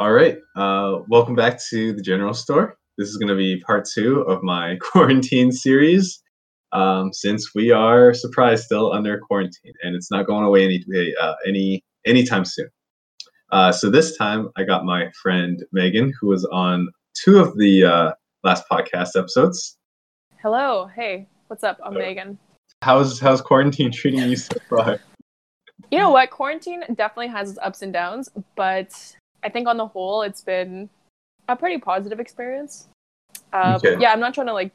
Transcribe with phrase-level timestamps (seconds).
[0.00, 0.38] All right.
[0.56, 2.76] Uh, welcome back to the General Store.
[2.98, 6.20] This is going to be part two of my quarantine series.
[6.72, 11.34] Um, since we are surprised still under quarantine and it's not going away any uh,
[11.46, 12.68] any anytime soon.
[13.52, 17.84] Uh, so this time I got my friend Meighan, who was on two of the
[17.84, 19.78] uh, last podcast episodes.
[20.42, 20.90] Hello.
[20.92, 21.78] Hey, what's up?
[21.84, 22.36] I'm Meighan.
[22.82, 24.98] How's how's quarantine treating you so far?
[25.92, 26.30] You know what?
[26.30, 29.14] Quarantine definitely has its ups and downs, but
[29.44, 30.88] I think on the whole, it's been
[31.48, 32.88] a pretty positive experience.
[33.52, 33.96] Um, Okay.
[34.00, 34.72] Yeah, I'm not trying to like,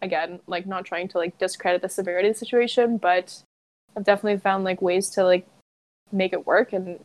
[0.00, 3.42] again, like not trying to like discredit the severity of the situation, but
[3.96, 5.46] I've definitely found like ways to like
[6.12, 7.04] make it work and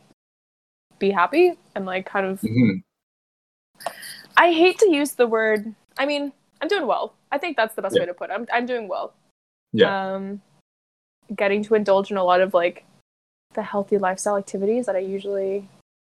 [0.98, 2.40] be happy and like kind of.
[2.40, 2.82] Mhm.
[4.36, 5.74] I hate to use the word.
[5.98, 7.14] I mean, I'm doing well.
[7.32, 8.02] I think that's the best Yeah.
[8.02, 8.34] way to put it.
[8.34, 9.12] I'm I'm doing well.
[9.72, 10.14] Yeah.
[10.14, 10.40] Um,
[11.34, 12.84] getting to indulge in a lot of like
[13.54, 15.68] the healthy lifestyle activities that I usually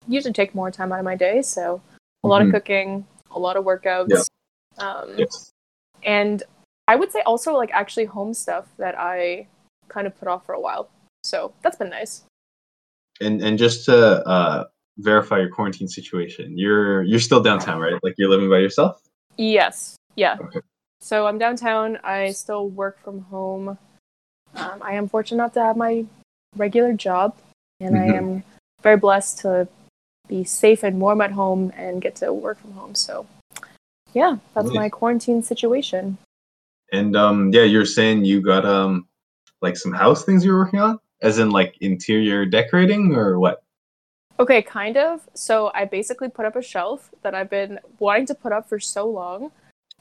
[0.08, 1.42] usually take more time out of my day.
[1.42, 1.82] So
[2.24, 2.48] a lot Mhm.
[2.48, 4.28] of cooking, a lot of workouts,
[4.78, 5.52] um, Yes.
[6.04, 6.44] and
[6.88, 9.48] I would say also like actually home stuff that I
[9.90, 10.90] kind of put off for a while.
[11.24, 12.24] So that's been nice.
[13.20, 14.66] And and just to uh,
[15.00, 18.02] verify your quarantine situation, you're you're still downtown, right?
[18.04, 19.02] Like you're living by yourself.
[19.38, 19.96] Yes.
[20.16, 20.38] Yeah.
[20.40, 20.62] Okay.
[21.02, 21.98] So I'm downtown.
[22.04, 23.78] I still work from home.
[24.56, 26.06] Um, I am fortunate enough to have my
[26.56, 27.36] regular job,
[27.80, 28.02] and Mhm.
[28.02, 28.44] I am
[28.82, 29.68] very blessed to
[30.28, 32.96] be safe and warm at home and get to work from home.
[32.96, 33.26] So,
[34.14, 34.76] yeah, that's Nice.
[34.76, 36.18] my quarantine situation.
[36.92, 39.08] And um, yeah, you're saying you got um,
[39.62, 43.64] like some house things you're working on, as in like interior decorating or what?
[44.40, 45.28] Okay, kind of.
[45.34, 48.80] So I basically put up a shelf that I've been wanting to put up for
[48.80, 49.52] so long.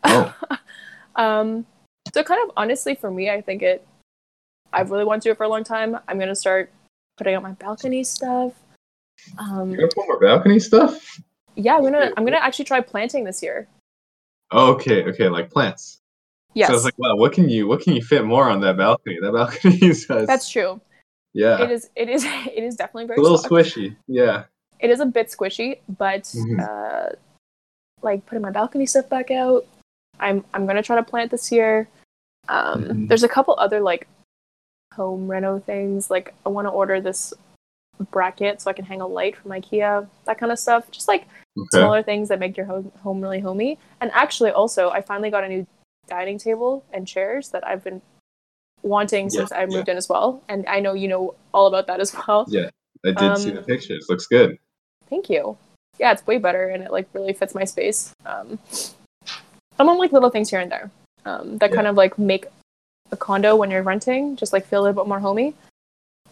[0.05, 0.35] Oh.
[1.17, 1.67] um,
[2.13, 3.87] so kind of honestly for me, I think it.
[4.73, 5.99] I've really wanted to do it for a long time.
[6.07, 6.71] I'm gonna start
[7.17, 8.53] putting up my balcony stuff.
[9.39, 11.21] Um, You're gonna put more balcony stuff?
[11.57, 13.67] yeah, I'm gonna I'm gonna actually try planting this year.
[14.53, 15.99] Oh, okay, okay, like plants.
[16.55, 18.61] Yes, So I was like, wow, what can you what can you fit more on
[18.61, 19.19] that balcony?
[19.21, 20.81] That balcony is that's true.
[21.35, 23.51] yeah, It is it is it is definitely a little soft.
[23.53, 23.97] squishy.
[24.07, 24.45] Yeah.
[24.79, 26.61] It is a bit squishy, but Mhm.
[26.61, 27.13] uh,
[28.03, 29.67] like putting my balcony stuff back out.
[30.21, 31.89] I'm I'm gonna try to plant this year.
[32.49, 33.09] Um, Mhm.
[33.09, 34.07] There's a couple other like
[34.95, 36.11] home reno things.
[36.11, 37.35] Like I want to order this
[38.11, 40.07] bracket so I can hang a light from IKEA.
[40.25, 40.91] That kind of stuff.
[40.91, 41.27] Just like
[41.59, 41.79] Okay.
[41.79, 43.79] smaller things that make your home home really homey.
[44.03, 45.67] And actually, also, I finally got a new
[46.07, 48.03] dining table and chairs that I've been
[48.83, 49.67] wanting Yeah, since I yeah.
[49.67, 50.43] moved in as well.
[50.49, 52.45] And I know you know all about that as well.
[52.49, 52.69] Yeah,
[53.07, 54.07] I did see Um, the pictures.
[54.11, 54.59] Looks good.
[55.09, 55.57] Thank you.
[55.99, 58.13] Yeah, it's way better and it like really fits my space.
[58.27, 58.59] Um,
[59.79, 60.91] I'm on like little things here and there
[61.25, 61.77] um, that Yeah.
[61.77, 62.47] kind of like make
[63.13, 65.55] a condo when you're renting just like feel a little bit more homey.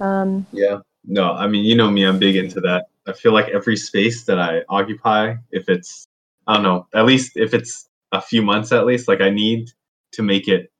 [0.00, 0.80] Um, Yeah.
[1.06, 2.86] No, I mean, you know me, I'm big into that.
[3.06, 6.06] I feel like every space that I occupy, if it's,
[6.46, 9.70] I don't know, at least if it's a few months at least, like I need
[10.12, 10.70] to make it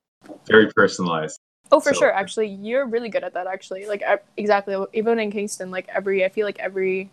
[0.47, 1.39] very personalized.
[1.73, 2.13] oh, for So- sure.
[2.13, 3.47] Actually, you're really good at that.
[3.47, 4.03] Actually, like
[4.37, 4.77] exactly.
[4.93, 7.11] Even in Kingston, like every I feel like every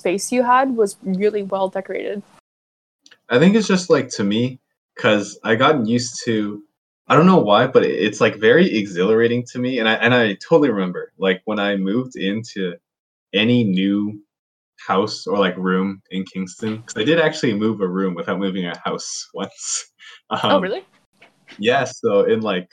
[0.00, 2.22] space you had was really well decorated.
[3.28, 4.60] I think it's just like to me,
[4.94, 6.62] because I gotten used to,
[7.08, 9.78] I don't know why, but it's like very exhilarating to me.
[9.78, 12.74] And I, and I totally remember like when I moved into
[13.32, 14.20] any new
[14.86, 18.66] house or like room in Kingston, because I did actually move a room without moving
[18.66, 19.90] a house once.
[20.30, 20.84] Um, oh, really?
[21.58, 22.70] Yeah, so in like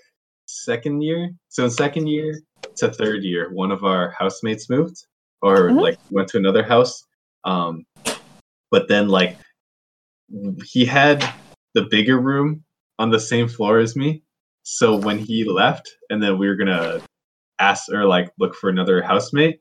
[0.47, 2.39] second year, so in second year
[2.75, 5.05] to third year, one of our housemates moved
[5.41, 5.81] or Mhm.
[5.81, 7.03] like went to another house.
[7.45, 7.85] Um,
[8.69, 9.37] but then like
[10.65, 11.23] he had
[11.73, 12.63] the bigger room
[12.99, 14.23] on the same floor as me.
[14.67, 16.99] So when he left, and then we were gonna
[17.59, 19.59] ask or like look for another housemate,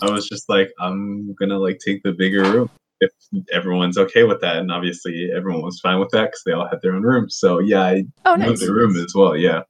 [0.00, 3.10] I was just like, I'm gonna like take the bigger room if
[3.52, 4.56] everyone's okay with that.
[4.56, 7.28] And obviously, everyone was fine with that because they all had their own room.
[7.28, 8.60] So yeah, I Oh, nice.
[8.60, 9.36] the room as well.
[9.36, 9.62] Yeah.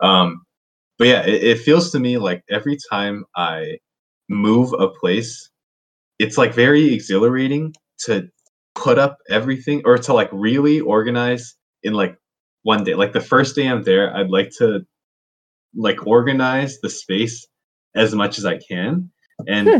[0.00, 0.42] Um,
[0.98, 3.78] but yeah, it, it feels to me like every time I
[4.28, 5.50] move a place,
[6.20, 7.74] it's like very exhilarating
[8.04, 8.28] to
[8.76, 12.16] put up everything or to like really organize in like
[12.62, 12.94] one day.
[12.94, 14.86] Like the first day I'm there, I'd like to
[15.74, 17.46] like organize the space
[17.94, 19.10] as much as I can.
[19.46, 19.78] And Hmm.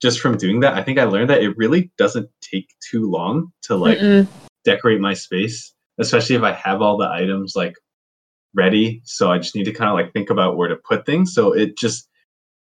[0.00, 3.52] just from doing that, I think I learned that it really doesn't take too long
[3.62, 4.28] to like Mm-mm.
[4.64, 7.74] decorate my space, especially if I have all the items like
[8.54, 9.00] ready.
[9.04, 11.34] So I just need to kind of like think about where to put things.
[11.34, 12.08] So it just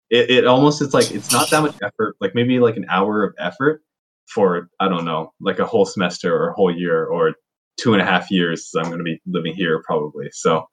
[0.10, 3.24] it, it almost it's like it's not that much effort, like maybe like an hour
[3.24, 3.82] of effort
[4.28, 7.36] for I don't know, like a whole semester or a whole year or
[7.78, 8.72] two and a half years.
[8.78, 10.30] I'm gonna be living here probably.
[10.32, 10.68] So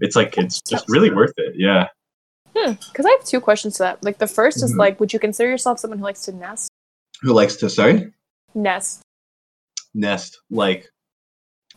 [0.00, 1.54] it's like it's just really worth it.
[1.56, 1.88] Yeah.
[2.54, 4.02] Because I have two questions to that.
[4.04, 4.78] Like the 1st is Mhm.
[4.78, 6.68] like, would you consider yourself someone who likes to nest?
[7.22, 8.12] Who likes to sorry?
[8.54, 9.02] nest,
[9.94, 10.90] nest like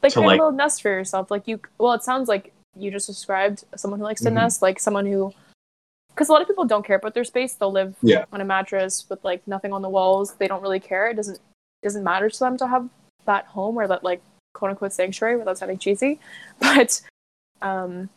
[0.01, 1.31] like To, like- a little nest for yourself.
[1.31, 4.33] Like you, well, it sounds like you just described someone who likes to Mhm.
[4.33, 5.31] nest, like someone who,
[6.09, 7.53] because a lot of people don't care about their space.
[7.53, 8.25] They'll live Yeah.
[8.33, 10.35] on a mattress with like nothing on the walls.
[10.35, 11.07] They don't really care.
[11.09, 11.39] It doesn't
[11.83, 12.89] doesn't matter to them to have
[13.25, 14.21] that home or that like
[14.53, 16.19] quote unquote sanctuary without sounding cheesy.
[16.59, 17.01] But
[17.61, 18.09] um,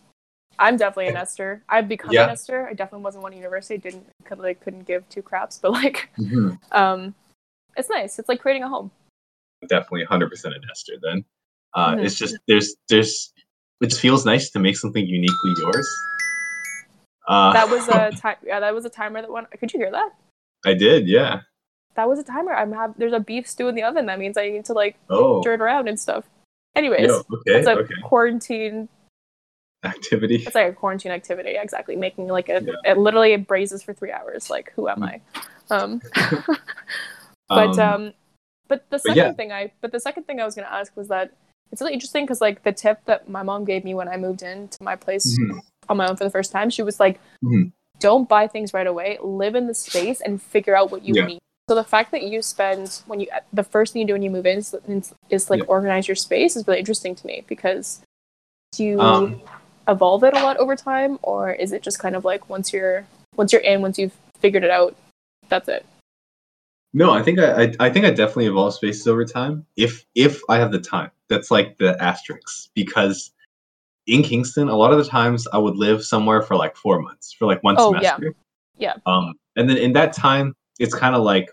[0.58, 1.62] I'm definitely a nester.
[1.68, 2.24] I've become Yeah.
[2.24, 2.66] a nester.
[2.68, 3.78] I definitely wasn't one at university.
[3.78, 5.58] Didn't could like couldn't give two craps.
[5.62, 7.14] But like mhm, um,
[7.76, 8.18] it's nice.
[8.18, 8.90] It's like creating a home.
[9.68, 11.24] definitely 100% a nester then
[11.74, 12.04] uh Mhm.
[12.04, 13.32] it's just there's there's
[13.80, 15.88] it feels nice to make something uniquely yours
[17.28, 18.36] uh That was a time.
[18.44, 19.50] Yeah, that was a timer that went.
[19.58, 20.10] Could you hear that?
[20.64, 21.40] i did yeah
[21.96, 22.52] That was a timer.
[22.52, 22.94] I'm have.
[22.98, 24.06] There's a beef stew in the oven.
[24.06, 26.24] That means I need to like oh it around and stuff.
[26.74, 28.88] Anyways, yo, okay it's a okay quarantine.
[29.84, 31.56] activity It's like a quarantine activity.
[31.56, 32.62] Exactly, making like a.
[32.62, 32.92] Yeah.
[32.92, 34.50] It literally it braises for three hours.
[34.50, 35.20] Like who am I?
[35.70, 36.02] Um,
[37.48, 38.12] but um,
[38.68, 39.32] but the second yeah.
[39.32, 41.32] thing I but the second thing I was gonna ask was that
[41.72, 44.42] it's really interesting because like the tip that my mom gave me when I moved
[44.42, 47.72] into my place mhm, on my own for the first time, she was like, Mhm.
[48.00, 49.18] "Don't buy things right away.
[49.22, 51.26] Live in the space and figure out what you Yeah.
[51.26, 54.22] need." So the fact that you spend when you the first thing you do when
[54.22, 55.66] you move in is, is, is like Yeah.
[55.66, 58.02] organize your space is really interesting to me because
[58.72, 59.42] do you Um,
[59.88, 63.04] evolve it a lot over time, or is it just kind of like once you're
[63.36, 64.94] once you're in, once you've figured it out,
[65.48, 65.84] that's it?
[66.94, 70.40] No, I think I, I I think I definitely evolve spaces over time if if
[70.48, 71.10] I have the time.
[71.28, 73.32] That's like the asterisk because
[74.06, 77.32] in Kingston, a lot of the times I would live somewhere for like four months
[77.32, 78.14] for like one Oh, yeah.
[78.14, 78.34] semester.
[78.78, 78.94] Yeah.
[79.04, 81.50] Um, and then in that time, it's kind of like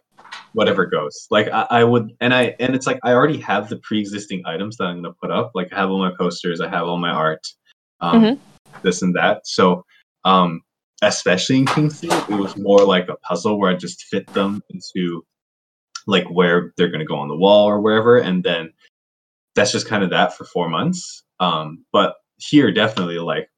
[0.54, 1.28] whatever goes.
[1.30, 4.78] Like I, I would, and I and it's like I already have the pre-existing items
[4.78, 5.52] that I'm gonna put up.
[5.54, 7.46] Like I have all my posters, I have all my art,
[8.02, 8.40] um, Mhm.
[8.84, 9.46] this and that.
[9.46, 9.86] So,
[10.26, 10.62] um,
[11.02, 15.26] especially in Kingston, it was more like a puzzle where I just fit them into
[16.08, 18.72] like where they're gonna go on the wall or wherever, and then
[19.56, 21.24] that's just kind of that for four months.
[21.40, 23.50] Um, but here, definitely like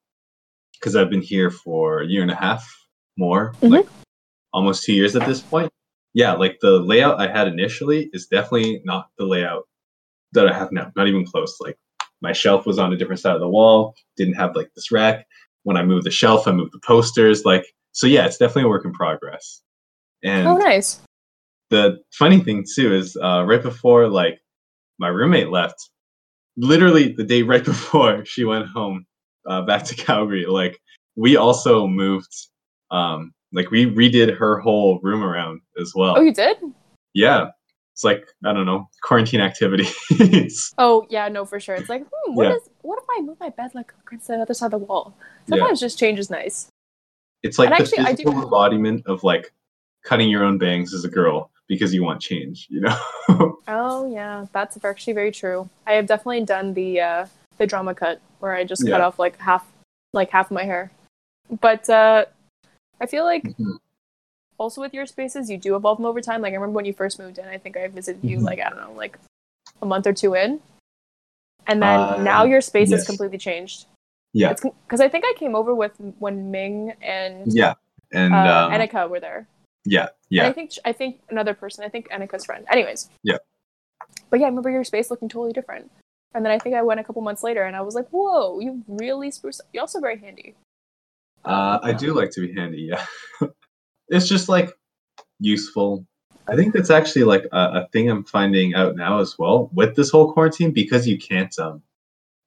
[0.74, 2.66] because I've been here for a year and a half
[3.18, 3.72] more, Mhm.
[3.72, 3.88] like
[4.54, 5.72] almost two years at this point.
[6.16, 9.68] Yeah, like the layout I had initially is definitely not the layout
[10.32, 10.92] that I have now.
[10.96, 11.58] Not even close.
[11.60, 11.78] Like
[12.22, 13.94] my shelf was on a different side of the wall.
[14.16, 15.28] Didn't have like this rack.
[15.64, 17.44] When I moved the shelf, I moved the posters.
[17.44, 19.62] Like so, yeah, it's definitely a work in progress.
[20.24, 21.02] And Oh, nice.
[21.70, 24.40] the funny thing too is uh, right before like
[25.00, 25.90] my roommate left
[26.56, 29.06] literally the day right before she went home
[29.50, 30.80] uh, back to calgary like
[31.18, 32.34] we also moved
[32.92, 36.58] um like we redid her whole room around as well Oh, you did?
[37.14, 37.48] yeah
[37.94, 39.94] it's like i don't know quarantine activities
[40.78, 41.76] Oh yeah, no, for sure.
[41.76, 42.56] It's like, hmm, what Yeah.
[42.56, 45.16] is what if I move my bed like against the other side of the wall?
[45.48, 46.68] yeah Sometimes just change is nice.
[47.44, 49.54] it's like And the actually, I do- embodiment of like
[50.04, 52.98] cutting your own bangs as a girl because you want change you know
[53.70, 55.70] Oh yeah, that's actually very true.
[55.88, 57.26] I have definitely done the uh,
[57.58, 59.64] the drama cut where I just cut off like half
[60.14, 60.92] like half of my hair.
[61.62, 62.26] But uh,
[63.00, 63.78] I feel like Mhm.
[64.58, 66.42] also with your spaces, you do evolve them over time.
[66.42, 68.44] Like I remember when you first moved in, I think I visited you Mhm.
[68.44, 69.18] like I don't know, like
[69.82, 70.62] a month or two in,
[71.68, 73.08] and then Uh, now your space has yes.
[73.08, 73.88] completely changed.
[74.34, 77.76] yeah It's because I think I came over with when Ming and yeah
[78.12, 79.48] and uh, um, Annika were there.
[79.86, 81.84] yeah And yeah I think I think another person.
[81.86, 82.66] I think Annika's friend.
[82.70, 83.10] Anyways.
[83.24, 83.38] Yeah.
[84.30, 85.90] But yeah, I remember your space looking totally different.
[86.34, 88.60] And then I think I went a couple months later, and I was like, "Whoa,
[88.60, 89.62] you really spruce.
[89.72, 90.56] You're also very handy."
[91.46, 92.90] Uh, I do like to be handy.
[92.92, 93.06] Yeah,
[94.10, 94.72] it's just like
[95.40, 96.06] useful.
[96.48, 99.96] I think that's actually like a, a thing I'm finding out now as well with
[99.96, 101.82] this whole quarantine because you can't um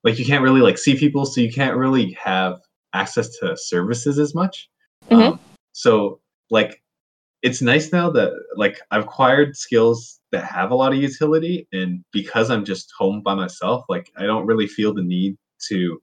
[0.04, 2.60] like you can't really like see people, so you can't really have
[2.94, 4.68] access to services as much.
[5.10, 5.32] Mhm.
[5.32, 5.40] Um,
[5.72, 6.82] so like
[7.42, 12.04] it's nice now that like I've acquired skills that have a lot of utility, and
[12.12, 15.36] because I'm just home by myself, like I don't really feel the need
[15.68, 16.00] to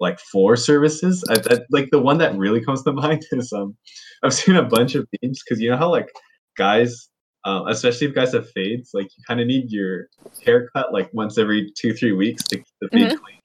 [0.00, 1.24] like for services.
[1.30, 3.76] I, that, like the one that really comes to mind is um
[4.22, 6.08] I've seen a bunch of memes because you know how like
[6.56, 7.08] guys,
[7.44, 10.08] um, especially if guys have fades, like you kind of need your
[10.44, 13.38] haircut like once every two three weeks to keep the fade clean.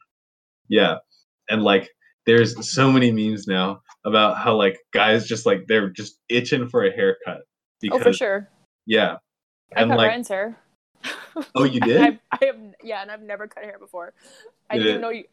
[0.70, 0.96] Yeah,
[1.50, 1.90] and like
[2.26, 6.86] there's so many memes now about how like guys just like they're just itching for
[6.86, 7.42] a haircut
[7.82, 8.50] Because, Oh, for sure.
[8.86, 9.18] yeah.
[9.76, 10.58] I And cut like Ryan's hair.
[11.56, 14.14] oh you did I, I have yeah, and I've never cut hair before.
[14.70, 15.26] I didn't know you.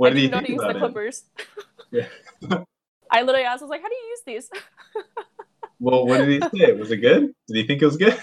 [0.00, 0.80] What I do you think use about the it?
[0.80, 1.24] clippers.
[1.92, 2.06] Yeah.
[3.10, 4.50] I literally asked, I was like, "How do you use these?"
[5.80, 6.72] Well, what did he say?
[6.72, 7.32] Was it good?
[7.48, 8.16] Did he think it was good?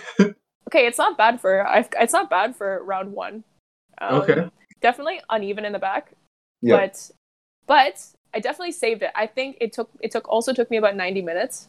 [0.67, 1.65] okay, it's not bad for.
[1.67, 3.43] I've, it's not bad for round one.
[3.99, 4.49] Um, Okay.
[4.79, 6.11] Definitely uneven in the back.
[6.61, 6.77] Yeah.
[6.77, 7.11] but
[7.65, 9.11] but I definitely saved it.
[9.15, 11.67] I think it took it took also took me about 90 minutes.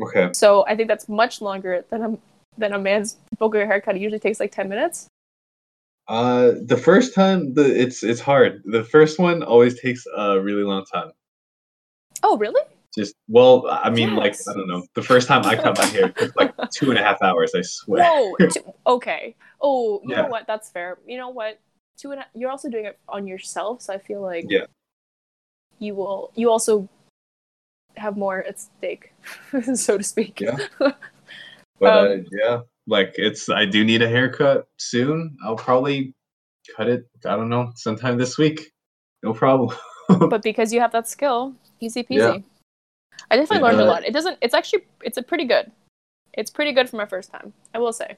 [0.00, 0.30] okay.
[0.32, 2.18] So I think that's much longer than a
[2.56, 3.96] than a man's typical haircut.
[3.96, 5.06] It usually takes like ten minutes.
[6.08, 8.62] Uh, the first time, the it's it's hard.
[8.64, 11.12] The first one always takes a really long time.
[12.22, 12.62] Oh, really?
[12.96, 14.86] Just well, I mean, like I don't know.
[14.94, 17.52] The first time I cut my hair took like two and a half hours.
[17.54, 18.02] I swear.
[18.04, 18.36] Whoa.
[18.50, 19.36] t- okay.
[19.60, 20.22] Oh, you Yeah.
[20.22, 20.46] know what?
[20.46, 20.98] That's fair.
[21.06, 21.60] You know what?
[21.98, 24.64] Two and a, you're also doing it on yourself, so I feel like Yeah.
[25.78, 26.32] you will.
[26.34, 26.88] You also
[27.96, 29.12] have more at stake,
[29.74, 30.40] so to speak.
[30.40, 30.56] Yeah.
[30.78, 30.94] But
[31.82, 35.36] uh, Um, yeah, like it's I do need a haircut soon.
[35.44, 36.14] I'll probably
[36.76, 37.08] cut it.
[37.24, 38.72] I don't know, sometime this week.
[39.22, 39.76] No problem.
[40.08, 42.16] but because you have that skill, easy peasy.
[42.16, 42.38] Yeah.
[43.30, 44.04] I definitely learned a uh, lot.
[44.04, 44.38] It doesn't.
[44.40, 44.84] It's actually.
[45.02, 45.70] It's a pretty good.
[46.34, 47.52] It's pretty good for my first time.
[47.74, 48.16] I will say.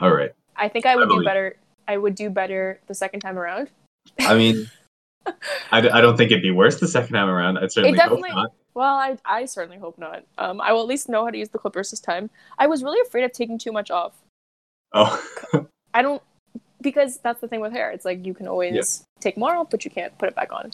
[0.00, 0.32] All right.
[0.56, 1.26] I think I would do believe.
[1.26, 1.56] better.
[1.86, 3.70] I would do better the second time around.
[4.20, 4.70] I mean,
[5.72, 7.58] I, d- I don't think it'd be worse the second time around.
[7.58, 8.52] I'd certainly hope definitely- not.
[8.74, 10.24] Well, I, I certainly hope not.
[10.38, 12.30] Um, I will at least know how to use the clippers this time.
[12.58, 14.12] I was really afraid of taking too much off.
[14.94, 15.22] Oh,
[15.94, 16.22] I don't
[16.80, 17.90] because that's the thing with hair.
[17.92, 20.70] It's like you can always take more off, but you can't put it back on.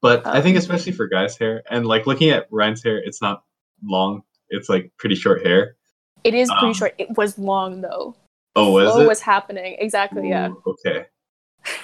[0.00, 3.20] but I think Um, especially for guys' hair and like looking at Ryan's hair, it's
[3.20, 3.42] not
[3.84, 4.22] long.
[4.50, 5.76] It's like pretty short hair.
[6.24, 6.94] It is pretty Um, short.
[6.98, 8.14] It was long though.
[8.56, 9.06] Oh, was Flow it?
[9.06, 10.28] was happening exactly.
[10.28, 10.50] Yeah.
[10.66, 11.06] Okay.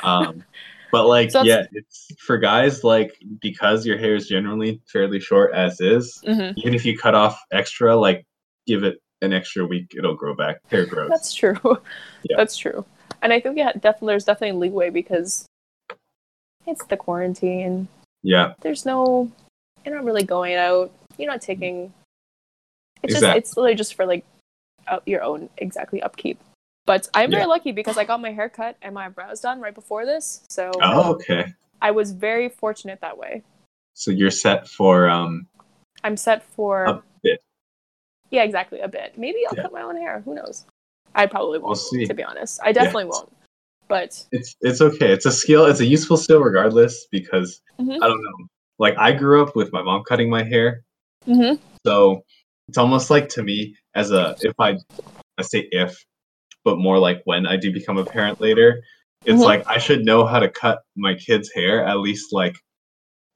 [0.02, 0.44] Um,
[0.94, 5.52] but like, So yeah, it's for guys like because your hair is generally fairly short
[5.54, 6.20] as is.
[6.24, 8.24] hmm Even if you cut off extra, like
[8.66, 10.58] give it an extra week, it'll grow back.
[10.70, 11.10] Hair grows.
[11.10, 11.58] That's true.
[12.30, 12.36] Yeah.
[12.38, 12.86] That's true.
[13.20, 15.44] And I think yeah, definitely there's definitely leeway because
[16.66, 17.86] it's the quarantine.
[18.22, 19.30] yeah, There's no
[19.84, 20.90] you're not really going out.
[21.18, 21.92] You're not taking
[23.02, 23.28] it's Exactly.
[23.28, 24.24] just it's literally just for like
[24.88, 26.40] up your own exactly upkeep.
[26.86, 27.38] But I'm Yeah.
[27.38, 30.44] very lucky because I got my hair cut and my brows done right before this.
[30.48, 31.54] So Oh, okay.
[31.80, 33.42] I was very fortunate that way.
[33.94, 35.46] So you're set for um
[36.02, 37.40] I'm set for a bit.
[38.30, 39.16] Yeah, exactly, a bit.
[39.16, 39.62] Maybe I'll Yeah.
[39.62, 40.20] cut my own hair.
[40.20, 40.66] Who knows?
[41.14, 42.04] I probably won't, see.
[42.06, 42.60] to be honest.
[42.62, 43.34] I definitely won't.
[43.88, 45.12] But It's it's okay.
[45.12, 45.66] It's a skill.
[45.66, 47.96] It's a useful skill regardless because Mhm.
[48.02, 48.46] I don't know.
[48.78, 50.82] Like I grew up with my mom cutting my hair,
[51.26, 51.60] Mhm.
[51.86, 52.24] so
[52.68, 54.76] it's almost like to me as a if I
[55.38, 56.04] I say if,
[56.64, 58.82] but more like when I do become a parent later,
[59.24, 59.44] it's Mhm.
[59.44, 62.56] like I should know how to cut my kids' hair at least like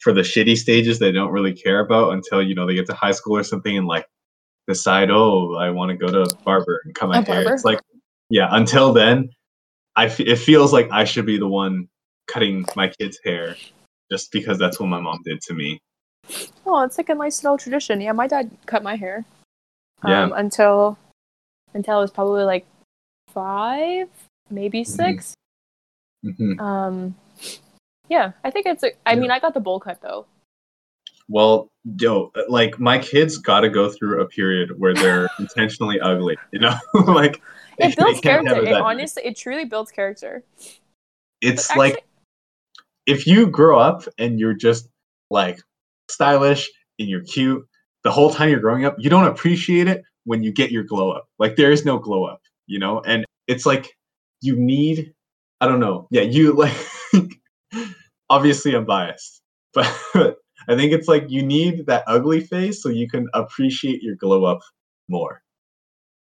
[0.00, 2.94] for the shitty stages they don't really care about until you know they get to
[2.94, 4.06] high school or something and like
[4.66, 7.35] decide oh I want to go to a barber and cut my A hair.
[7.42, 7.54] barber?
[7.54, 7.80] It's like
[8.30, 8.49] yeah.
[8.50, 9.30] Until then,
[9.97, 11.88] I f- it feels like I should be the one
[12.26, 13.56] cutting my kids' hair
[14.11, 15.80] just because that's what my mom did to me.
[16.66, 18.00] oh, it's like a nice little tradition.
[18.02, 19.25] Yeah, my dad cut my hair.
[20.06, 20.25] Yeah.
[20.25, 20.99] Um, until
[21.75, 22.66] until I was probably like
[23.28, 24.08] five,
[24.50, 25.18] maybe Mm-hmm.
[25.18, 25.35] 6
[26.25, 27.14] hmm Um,
[28.08, 28.82] yeah, I think it's.
[28.82, 29.20] A, I Yeah.
[29.20, 30.26] mean, I got the bowl cut though.
[31.28, 36.38] Well, yo, like my kids got to go through a period where they're intentionally ugly.
[36.52, 36.75] You know,
[37.06, 37.42] like
[37.78, 38.56] It builds character.
[38.56, 40.42] It honestly, it truly builds character.
[41.40, 42.04] It's But like
[43.06, 44.88] if you grow up and you're just
[45.30, 45.61] like
[46.11, 46.68] stylish
[46.99, 47.66] and you're cute
[48.04, 51.11] the whole time you're growing up, you don't appreciate it when you get your glow
[51.11, 51.28] up.
[51.38, 53.01] Like there is no glow up, you know?
[53.01, 53.93] And it's like
[54.41, 55.13] you need
[55.61, 56.07] I don't know.
[56.11, 56.77] Yeah, you like
[58.31, 59.43] obviously I'm biased,
[59.75, 59.87] but
[60.69, 64.45] I think it's like you need that ugly face so you can appreciate your glow
[64.45, 64.61] up
[65.09, 65.43] more.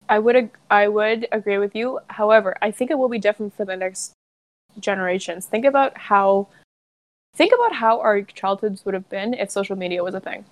[0.08, 2.00] I would ag- I would agree with you.
[2.08, 4.12] However, I think it will be different for the next
[4.78, 5.46] generations.
[5.46, 6.48] Think about how
[7.34, 10.44] think about how our childhoods would have been if social media was a thing.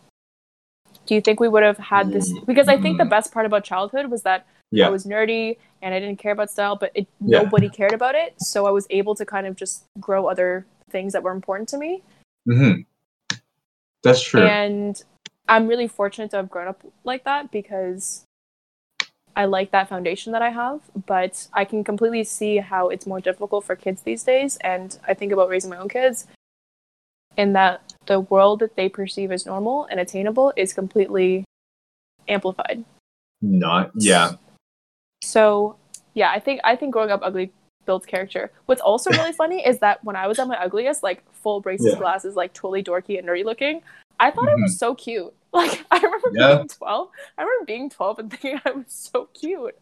[1.10, 2.32] Do you think we would have had this?
[2.46, 3.10] Because I think the Mm.
[3.10, 4.86] best part about childhood was that Yeah.
[4.86, 7.38] I was nerdy and I didn't care about style, but it, Yeah.
[7.42, 8.40] nobody cared about it.
[8.40, 11.78] So I was able to kind of just grow other things that were important to
[11.78, 12.04] me.
[12.46, 12.82] hmm
[14.04, 14.40] That's true.
[14.46, 15.02] And
[15.48, 18.24] I'm really fortunate to have grown up like that because
[19.34, 20.80] I like that foundation that I have.
[21.06, 24.58] But I can completely see how it's more difficult for kids these days.
[24.58, 26.28] And I think about raising my own kids
[27.36, 31.44] in that the world that they perceive as normal and attainable is completely
[32.28, 32.84] amplified.
[33.42, 34.32] Not yeah.
[35.22, 35.76] So
[36.14, 37.52] yeah, I think I think growing up ugly
[37.86, 38.52] builds character.
[38.66, 41.92] What's also really funny is that when I was at my ugliest, like full braces,
[41.92, 41.98] Yeah.
[41.98, 43.82] glasses, like totally dorky and nerdy looking,
[44.18, 44.78] I thought I was mm-hmm.
[44.78, 45.34] so cute.
[45.52, 46.54] Like I remember Yeah.
[46.54, 47.08] being twelve.
[47.36, 49.76] I remember being twelve and thinking I was so cute.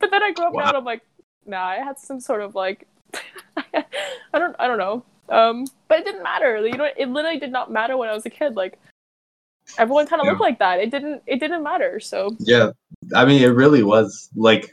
[0.00, 1.02] But then I grew up now and I'm like,
[1.46, 2.88] nah, I had some sort of like
[3.56, 3.84] I
[4.32, 5.04] don't I don't know.
[5.28, 6.66] Um, but it didn't matter.
[6.66, 8.56] You know, it literally did not matter when I was a kid.
[8.56, 8.78] Like
[9.78, 10.32] everyone kind of Yeah.
[10.32, 10.80] looked like that.
[10.80, 12.00] It didn't it didn't matter.
[12.00, 12.70] So Yeah,
[13.14, 14.70] I mean, it really was like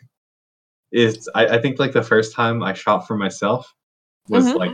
[0.91, 1.27] it's.
[1.35, 3.73] I, I think like the first time I shot for myself
[4.27, 4.55] was Mhm.
[4.57, 4.71] like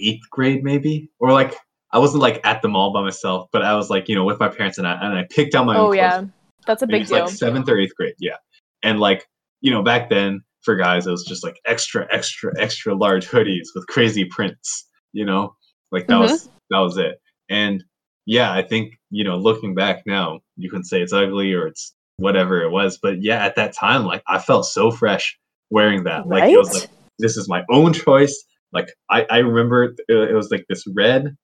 [0.00, 1.54] eighth grade, maybe, or like
[1.92, 4.40] I wasn't like at the mall by myself, but I was like you know with
[4.40, 5.96] my parents and I and I picked out my own oh clothes.
[5.96, 6.24] yeah,
[6.66, 7.20] that's a big deal.
[7.20, 8.36] like seventh or eighth grade, yeah.
[8.82, 9.26] And like,
[9.60, 13.68] you know, back then for guys, it was just like extra, extra, extra large hoodies
[13.74, 15.54] with crazy prints, you know?
[15.92, 16.20] Like that Mhm.
[16.20, 17.20] was that was it.
[17.48, 17.84] And
[18.26, 21.94] yeah, I think, you know, looking back now, you can say it's ugly or it's
[22.16, 22.98] whatever it was.
[23.00, 25.38] But yeah, at that time, like I felt so fresh
[25.70, 26.26] wearing that.
[26.26, 28.44] Like it was like this is my own choice.
[28.72, 31.36] Like I, I remember it, it was like this red, it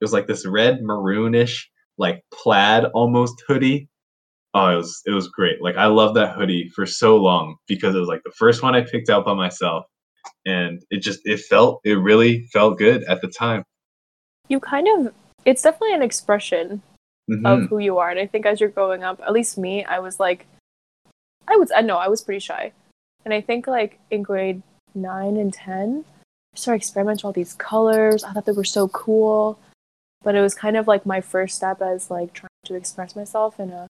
[0.00, 1.62] was like this red maroonish,
[1.96, 3.88] like plaid almost hoodie.
[4.56, 5.60] Oh, it was it was great.
[5.60, 8.74] Like I loved that hoodie for so long because it was like the first one
[8.74, 9.84] I picked out by myself.
[10.46, 13.62] And it just it felt it really felt good at the time.
[14.48, 15.12] You kind of
[15.44, 16.80] it's definitely an expression
[17.28, 17.44] Mhm.
[17.46, 18.08] of who you are.
[18.08, 20.46] And I think as you're growing up, at least me, I was like,
[21.48, 22.72] I was, I know, I was pretty shy.
[23.24, 24.62] And I think like in grade
[24.94, 26.04] nine and 10,
[26.54, 28.24] I started experimenting with all these colors.
[28.24, 29.58] I thought they were so cool.
[30.22, 33.60] But it was kind of like my first step as like trying to express myself
[33.60, 33.86] in a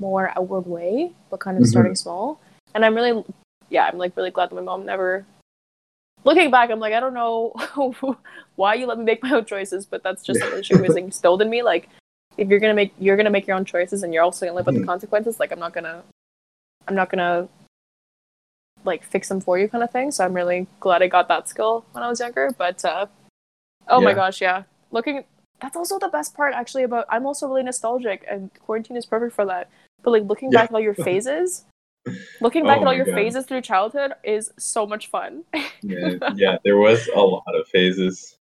[0.00, 1.68] more outward way, but kind of Mhm.
[1.68, 2.40] starting small.
[2.74, 3.24] And I'm really,
[3.68, 5.24] yeah, I'm like really glad that my mom never.
[6.24, 7.52] Looking back, I'm like, I don't know
[8.56, 11.40] why you let me make my own choices, but that's just something she was instilled
[11.42, 11.62] in me.
[11.62, 11.88] Like,
[12.36, 14.66] if you're gonna make you're gonna make your own choices and you're also gonna live
[14.66, 14.86] with the Mhm.
[14.86, 16.02] consequences like i'm not gonna
[16.88, 17.48] i'm not gonna
[18.84, 21.48] like fix them for you kind of thing so i'm really glad i got that
[21.48, 23.06] skill when i was younger but uh
[23.88, 25.24] oh my gosh yeah looking
[25.60, 29.34] that's also the best part actually about i'm also really nostalgic and quarantine is perfect
[29.34, 29.68] for that
[30.02, 30.60] but like looking Yeah.
[30.60, 31.64] back at all your phases
[32.40, 33.14] looking back Oh at all your God.
[33.14, 35.44] phases through childhood is so much fun
[35.82, 38.36] yeah, yeah, there was a lot of phases.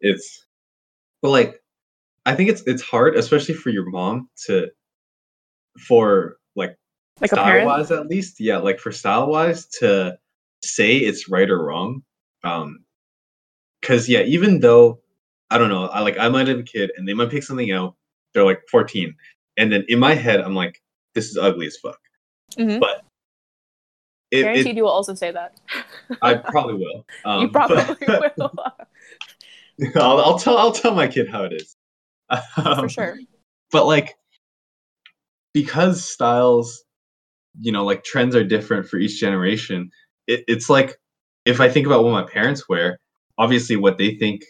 [0.00, 0.46] It's
[1.22, 1.60] but like
[2.26, 4.68] I think it's it's hard, especially for your mom to
[5.78, 6.76] for like
[7.20, 8.40] like style wise at least.
[8.40, 10.16] Yeah, like for style wise to
[10.62, 12.02] say it's right or wrong.
[12.44, 12.84] Um
[13.82, 15.00] cause yeah, even though
[15.50, 17.72] I don't know, I like I might have a kid and they might pick something
[17.72, 17.96] out,
[18.32, 19.14] they're like 14.
[19.56, 20.80] And then in my head I'm like,
[21.14, 21.98] this is ugly as fuck.
[22.56, 22.80] Mhm.
[22.80, 23.02] But
[24.30, 25.58] it, guaranteed it you will also say that
[26.22, 27.04] I probably will.
[27.24, 28.52] Um, you probably but- will
[29.96, 31.76] I'll, I'll tell I'll tell my kid how it is.
[32.54, 33.18] for Um, sure
[33.72, 34.14] But like
[35.52, 36.84] because styles,
[37.60, 39.90] you know, like trends are different for each generation,
[40.26, 40.96] it, it's like
[41.44, 42.98] if I think about what my parents wear,
[43.38, 44.42] obviously what they think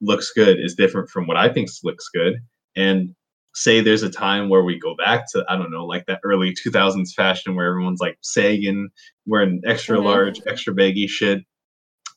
[0.00, 2.36] looks good is different from what I think looks good.
[2.76, 3.14] And
[3.54, 6.52] say there's a time where we go back to, I don't know, like that early
[6.54, 8.88] 2000s fashion where everyone's like sagging,
[9.26, 10.04] wearing extra Mhm.
[10.04, 11.44] large, extra baggy shit.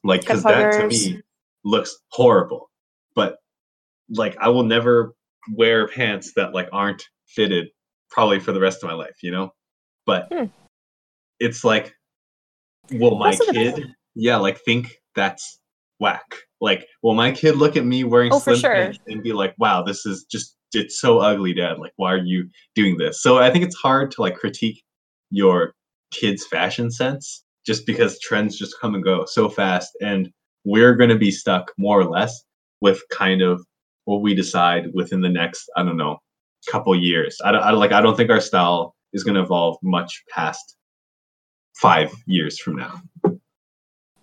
[0.04, 1.22] Like, because that to me
[1.64, 2.70] looks horrible.
[3.14, 3.38] But
[4.10, 5.14] like, I will never
[5.54, 7.68] wear pants that like aren't fitted
[8.10, 9.54] probably for the rest of my life, you know?
[10.06, 10.46] But Hmm.
[11.40, 11.94] it's like,
[12.92, 15.60] will my Also kid, yeah, like think that's
[16.00, 16.36] whack?
[16.62, 18.74] Like, will my kid look at me wearing Oh, slim sure.
[18.74, 21.80] pants and be like, wow, this is just, it's so ugly, dad.
[21.80, 23.22] Like, why are you doing this?
[23.22, 24.84] So I think it's hard to like critique
[25.30, 25.74] your
[26.12, 29.92] kid's fashion sense just because trends just come and go so fast.
[30.02, 30.32] And
[30.64, 32.44] we're going to be stuck more or less
[32.82, 33.64] with kind of
[34.06, 36.18] what we decide within the next, I don't know,
[36.70, 37.38] couple years.
[37.44, 40.76] I don't, I like, I don't think our style is going to evolve much past
[41.76, 43.02] five years from now.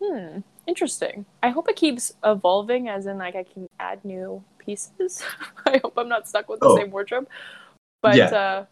[0.03, 0.41] Hmm.
[0.67, 1.27] Interesting.
[1.43, 5.23] I hope it keeps evolving, as in like I can add new pieces.
[5.67, 6.77] I hope I'm not stuck with the Oh.
[6.77, 7.29] same wardrobe.
[8.03, 8.27] But Yeah.
[8.27, 8.67] uh,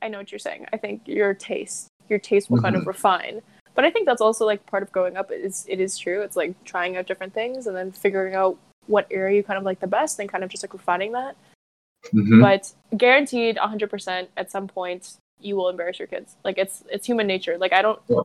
[0.00, 0.66] I know what you're saying.
[0.72, 2.64] I think your taste, your taste will Mm-hmm.
[2.64, 3.42] kind of refine.
[3.74, 5.30] But I think that's also like part of growing up.
[5.30, 6.20] It is it is true.
[6.22, 9.64] It's like trying out different things and then figuring out what area you kind of
[9.64, 11.36] like the best and kind of just like refining that.
[12.12, 12.40] Mhm.
[12.42, 16.36] But guaranteed, 100% at some point you will embarrass your kids.
[16.44, 17.56] Like it's it's human nature.
[17.58, 18.00] Like I don't.
[18.08, 18.22] Yeah.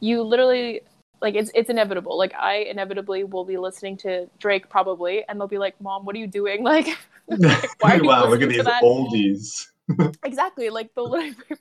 [0.00, 0.80] You literally
[1.20, 2.16] like it's it's inevitable.
[2.16, 6.14] Like I inevitably will be listening to Drake probably, and they'll be like, "Mom, what
[6.16, 6.86] are you doing?" Like,
[7.28, 8.82] like, why are you wow, look at these that?
[8.82, 9.66] oldies.
[10.24, 10.70] exactly.
[10.70, 11.10] Like they'll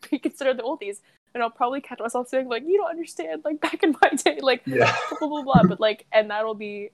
[0.10, 0.98] be considered the oldies,
[1.34, 4.40] and I'll probably catch myself saying like, "You don't understand." Like back in my day,
[4.42, 4.96] like Yeah.
[5.20, 5.64] blah blah blah.
[5.64, 6.92] But like, and that'll be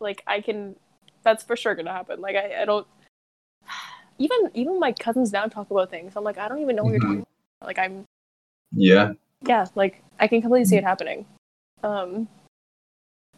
[0.00, 0.76] like I can.
[1.22, 2.20] That's for sure gonna happen.
[2.20, 2.86] Like I, I don't.
[4.18, 6.12] Even even my cousins now talk about things.
[6.16, 7.06] I'm like, I don't even know what you're Mhm.
[7.06, 7.26] talking
[7.60, 7.66] about.
[7.66, 8.04] Like I'm
[8.72, 9.12] Yeah.
[9.46, 11.24] yeah, like I can completely see it happening.
[11.82, 12.28] Um,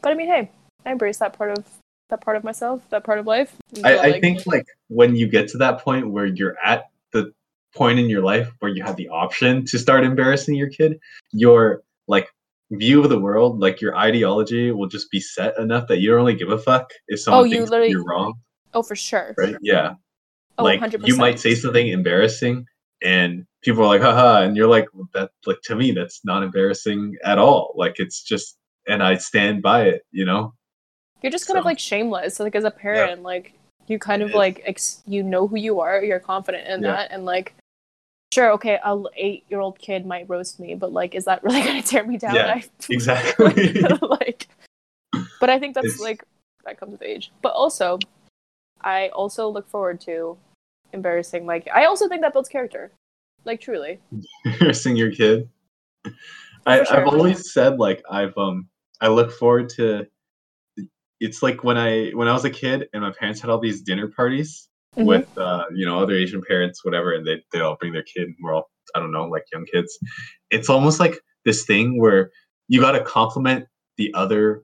[0.03, 0.51] but I mean, hey,
[0.85, 1.65] I embrace that part of
[2.11, 3.57] that part of myself, that part of life.
[3.83, 7.33] I, I like, think like when you get to that point where you're at the
[7.75, 10.99] point in your life where you have the option to start embarrassing your kid,
[11.33, 12.29] your like
[12.71, 16.17] view of the world, like your ideology will just be set enough that you don't
[16.17, 18.35] really give a fuck if someone Oh, you thinks you're wrong.
[18.75, 19.35] oh for sure.
[19.39, 19.57] Right?
[19.63, 19.95] Yeah.
[20.59, 21.07] Oh, like 100%.
[21.07, 22.67] you might say something embarrassing
[23.03, 26.43] and people are like haha and you're like well, that like to me that's not
[26.43, 30.53] embarrassing at all like it's just and i stand by it you know
[31.23, 32.39] You're just kind of like shameless.
[32.39, 33.55] Like as a parent, like
[33.89, 36.05] you kind of like ex- you know who you are.
[36.05, 36.93] You're confident in Yeah.
[36.93, 37.55] that, and like
[38.35, 41.81] sure, okay, a l- eight-year-old kid might roast me, but like, is that really gonna
[41.83, 42.35] tear me down?
[42.35, 43.81] Yeah, I, Exactly.
[44.21, 44.49] like,
[45.41, 46.21] but I think that's It's- like
[46.67, 47.33] that comes with age.
[47.41, 47.99] But also,
[48.83, 50.37] I also look forward to
[50.93, 52.91] embarrassing like I also think that builds character,
[53.45, 54.01] like truly.
[54.45, 55.49] Embarrassing your kid.
[56.67, 56.97] I, sure.
[56.97, 58.69] I've always said like I've um
[59.01, 60.07] I look forward to.
[61.21, 63.83] It's like when I when I was a kid and my parents had all these
[63.83, 65.07] dinner parties Mhm.
[65.07, 68.25] with uh, you know other Asian parents, whatever, and they they all bring their kid.
[68.29, 69.99] And we're all I don't know like young kids.
[70.51, 72.31] It's almost like this thing where
[72.69, 74.63] you got to compliment the other,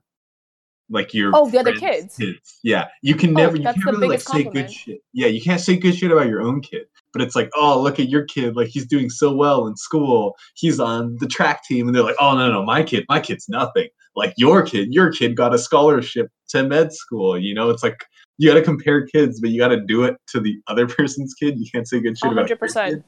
[0.89, 2.59] like your Oh, the other friends' kids.
[2.63, 4.99] Yeah, you can Oh, never you can't really like biggest say good shit.
[5.13, 6.87] Yeah, you can't say good shit about your own kid.
[7.13, 10.35] But it's like, oh, look at your kid, like he's doing so well in school.
[10.55, 13.49] He's on the track team, and they're like, oh no, no, my kid, my kid's
[13.49, 13.89] nothing.
[14.15, 17.37] Like your kid, your kid got a scholarship to med school.
[17.37, 17.97] You know, it's like
[18.37, 21.33] you got to compare kids, but you got to do it to the other person's
[21.33, 21.59] kid.
[21.59, 23.05] You can't say good shit about your hundred percent.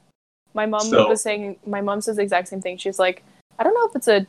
[0.54, 1.56] My mom So- was saying.
[1.66, 2.76] My mom says the exact same thing.
[2.78, 3.22] She's like,
[3.58, 4.26] I don't know if it's a,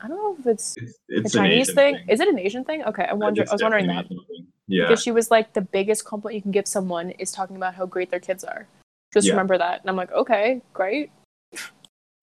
[0.00, 2.04] I don't know if it's It's, a it's an Chinese Asian thing.
[2.08, 2.84] Is it an Asian thing?
[2.84, 3.44] Okay, I wonder.
[3.48, 4.46] I was wondering that definitely an Asian thing.
[4.68, 7.74] Yeah, because she was like, the biggest compliment you can give someone is talking about
[7.74, 8.68] how great their kids are.
[9.12, 9.32] Just Yeah.
[9.32, 9.80] remember that.
[9.80, 11.10] And I'm like, okay, great.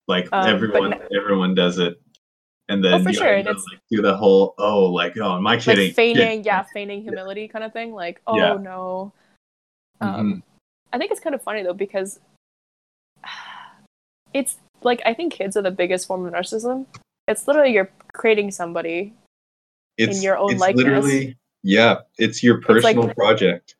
[0.08, 2.00] like um, everyone, everyone does it.
[2.70, 5.40] And then Oh, for you sure, go, it's- like, do the whole oh like oh
[5.40, 7.92] my kid Like ain't feigning, yeah, feigning humility kind of thing.
[7.94, 8.54] Like, oh Yeah.
[8.54, 9.12] no.
[10.00, 10.42] Um,
[10.92, 12.20] I think it's kind of funny though because
[14.34, 16.86] it's like I think kids are the biggest form of narcissism.
[17.26, 19.12] It's literally you're creating somebody.
[19.98, 20.84] it's your own it's likeness.
[20.84, 23.74] literally yeah it's your like- personal project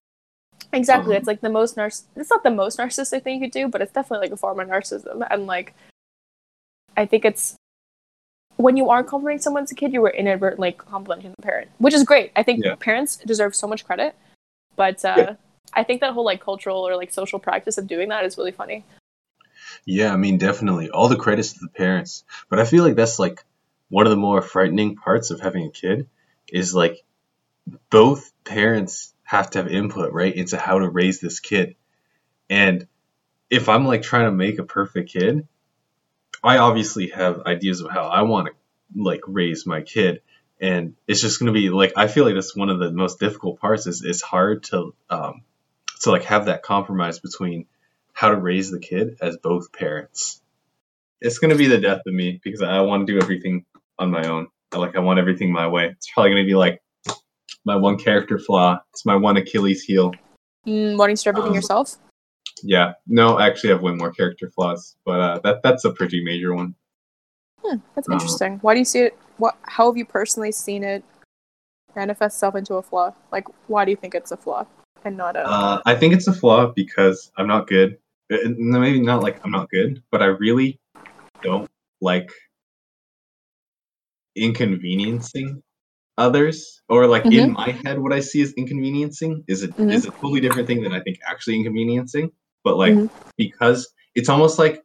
[0.73, 1.15] Exactly.
[1.15, 2.03] Um, it's like the most narciss.
[2.17, 4.61] It's not the most narcissistic thing you could do, but it's definitely like a form
[4.61, 5.27] of narcissism.
[5.31, 5.75] And like,
[6.97, 7.57] I think it's
[8.57, 11.95] when you are complimenting someone as a kid, you were inadvertently complimenting the parent, which
[11.95, 12.33] is great.
[12.37, 12.75] I think Yeah.
[12.75, 14.15] parents deserve so much credit,
[14.77, 15.35] but uh, Yeah.
[15.73, 18.53] I think that whole like cultural or like social practice of doing that is really
[18.53, 18.85] funny.
[19.85, 20.91] Yeah, I mean, definitely.
[20.91, 22.25] All the credits to the parents.
[22.49, 23.45] But I feel like that's like
[23.89, 26.09] one of the more frightening parts of having a kid
[26.53, 27.05] is like
[27.91, 31.77] both parents have to have input, right, into how to raise this kid.
[32.49, 32.87] And
[33.51, 35.47] if I'm like trying to make a perfect kid,
[36.43, 38.55] I obviously have ideas of how I want to
[39.03, 40.23] like raise my kid.
[40.61, 43.61] And it's just gonna be like I feel like that's one of the most difficult
[43.61, 45.43] parts is it's hard to um
[46.03, 47.67] to like have that compromise between
[48.15, 50.41] how to raise the kid as both parents.
[51.21, 53.65] it's gonna be the death of me because i want to do everything
[53.99, 56.81] on my own like i want everything my way it's probably gonna be like
[57.65, 60.13] my one character flaw it's my one achilles heel
[60.67, 61.97] Mm, wanting to do everything Um, yourself.
[62.63, 65.93] yeah no actually, i actually have way more character flaws but uh, that that's a
[65.93, 66.75] pretty major one
[67.65, 68.59] Hmm, that's uh, interesting.
[68.63, 69.19] Why do you see it?
[69.39, 69.57] What?
[69.63, 71.03] How have you personally seen it
[71.97, 73.13] manifest itself into a flaw?
[73.33, 74.65] Like, why do you think it's a flaw
[75.05, 75.41] and not a?
[75.41, 77.99] Uh, I think it's a flaw because I'm not good.
[78.33, 80.79] Uh, Maybe not like I'm not good, but I really
[81.43, 81.69] don't
[82.01, 82.31] like
[84.37, 85.63] inconveniencing
[86.19, 86.83] others.
[86.89, 89.93] Or like in my head, what I see as inconveniencing is a Mhm.
[89.93, 92.31] is a totally different thing than I think actually inconveniencing.
[92.65, 93.11] But like Mhm.
[93.37, 94.83] because it's almost like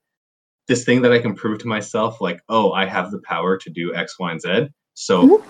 [0.67, 3.69] this thing that I can prove to myself, like, oh, I have the power to
[3.69, 4.67] do X, Y, and Z.
[4.93, 5.43] So Mhm.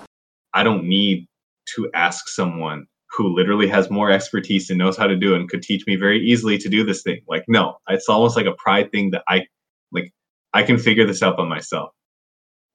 [0.53, 1.27] I don't need
[1.75, 5.49] to ask someone who literally has more expertise and knows how to do it and
[5.49, 7.21] could teach me very easily to do this thing.
[7.27, 9.45] Like, no, it's almost like a pride thing that I
[9.91, 10.11] like
[10.53, 11.91] I can figure this out by myself.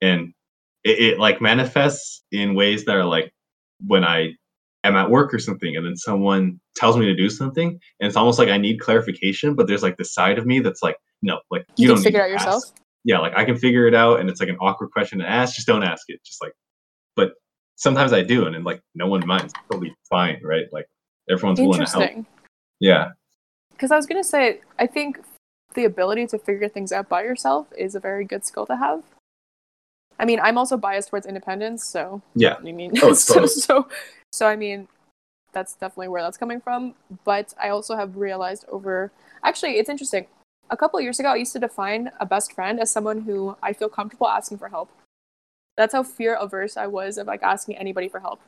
[0.01, 0.33] And
[0.85, 3.33] it, it like manifests in ways that are like
[3.87, 4.35] when I
[4.85, 8.17] am at work or something and then someone tells me to do something and it's
[8.17, 11.41] almost like I need clarification, but there's like the side of me that's like, no,
[11.51, 12.65] like you, you, can don't figure out yourself.
[12.65, 12.77] ask.
[13.05, 15.55] Yeah, like I can figure it out and it's like an awkward question to ask.
[15.55, 16.21] Just don't ask it.
[16.25, 16.53] Just like
[17.17, 17.33] but
[17.77, 19.53] sometimes I do and then like no one minds.
[19.53, 20.67] It's totally fine, right?
[20.73, 20.87] Like
[21.31, 22.27] everyone's willing to help.
[22.81, 23.11] Yeah.
[23.73, 25.21] Because I was gonna say, I think
[25.75, 29.03] the ability to figure things out by yourself is a very good skill to have.
[30.19, 32.57] I mean, I'm also biased towards independence, so Yeah.
[32.59, 33.89] I mean, Oh, so, so
[34.33, 34.89] so I mean,
[35.53, 36.95] that's definitely where that's coming from.
[37.25, 40.27] But I also have realized over actually, it's interesting.
[40.71, 43.57] A couple of years ago, I used to define a best friend as someone who
[43.63, 44.91] I feel comfortable asking for help.
[45.79, 48.41] That's how fear averse I was of like asking anybody for help.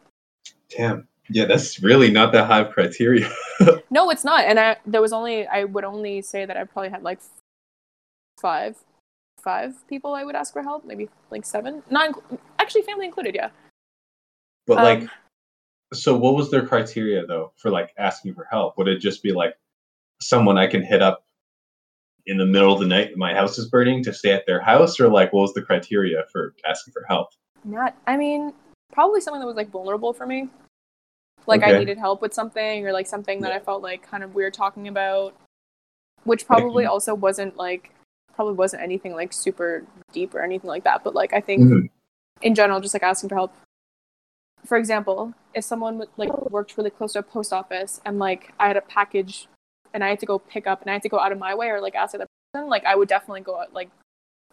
[0.69, 1.09] Damn.
[1.31, 3.31] Yeah, that's really not that high of criteria.
[3.93, 4.45] No, it's not.
[4.45, 7.19] And I there was only I would only say that I probably had like
[8.41, 8.77] five
[9.41, 11.83] five people I would ask for help, maybe like seven.
[11.91, 13.51] Not inc- actually family included, yeah.
[14.67, 15.11] But Um, like
[15.93, 18.79] so what was their criteria though for like asking for help?
[18.79, 19.55] Would it just be like
[20.23, 21.25] someone I can hit up
[22.27, 25.01] in the middle of the night my house is burning to stay at their house
[25.01, 27.29] or like what was the criteria for asking for help?
[27.65, 28.53] Not I mean,
[28.93, 30.49] probably something that was like vulnerable for me.
[31.47, 34.35] Like I needed help with something or like something that I felt like kind of
[34.35, 35.35] weird talking about.
[36.25, 37.93] which probably also wasn't like
[38.35, 41.03] probably wasn't anything like super deep or anything like that.
[41.05, 41.91] But like I think Mhm.
[42.43, 43.53] in general, just like asking for help.
[44.65, 48.53] For example, if someone would, like worked really close to a post office and like
[48.59, 49.49] I had a package
[49.95, 51.55] and I had to go pick up and I had to go out of my
[51.55, 53.91] way or like ask the person, like I would definitely go out like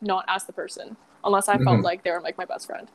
[0.01, 1.83] not ask the person unless I felt Mhm.
[1.83, 2.89] like they were like my best friend.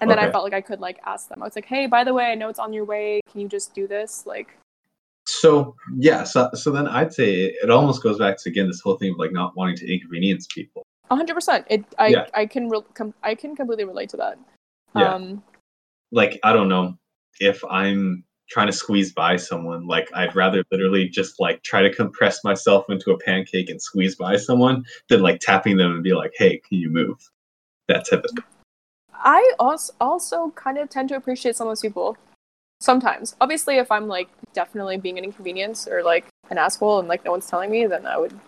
[0.00, 1.42] And then I felt like I could like ask them.
[1.42, 3.20] I was like, "Hey, by the way, I know it's on your way.
[3.30, 4.58] Can you just do this?" Like,
[5.26, 8.96] So yeah, so so then I'd say it, almost goes back to again this whole
[8.96, 10.82] thing of like not wanting to inconvenience people.
[11.10, 11.66] hundred percent.
[11.68, 11.84] It.
[11.98, 12.08] I.
[12.08, 12.26] Yeah.
[12.34, 12.68] I can.
[12.68, 14.38] Re- com- I can completely relate to that.
[14.94, 15.14] Yeah.
[15.14, 15.42] Um.
[16.12, 16.96] Like I don't know
[17.40, 21.92] if I'm trying to squeeze by someone, like I'd rather literally just like try to
[21.92, 26.14] compress myself into a pancake and squeeze by someone than like tapping them and be
[26.14, 27.18] like, "Hey, can you move?"
[27.88, 28.44] That type of thing.
[29.12, 32.16] I also also kind of tend to appreciate some of those people.
[32.80, 37.24] Sometimes, obviously, if I'm like definitely being an inconvenience or like an asshole and like
[37.24, 38.38] no one's telling me, then I would